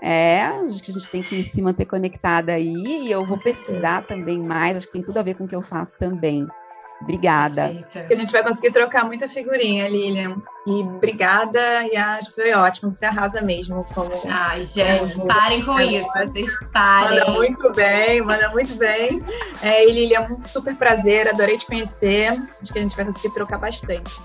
[0.00, 4.06] É, acho que a gente tem que se manter conectada aí e eu vou pesquisar
[4.06, 6.46] também mais, acho que tem tudo a ver com o que eu faço também.
[7.00, 7.86] Obrigada.
[8.08, 10.36] A gente vai conseguir trocar muita figurinha, Lilian.
[10.66, 12.94] E obrigada, e acho que foi ótimo.
[12.94, 13.84] Você arrasa mesmo.
[13.94, 16.08] Como, Ai, gente, como parem com isso.
[16.12, 17.18] Vocês parem.
[17.20, 19.18] Manda muito bem, manda muito bem.
[19.62, 22.28] É, e Lilian, um super prazer, adorei te conhecer.
[22.60, 24.20] Acho que a gente vai conseguir trocar bastante.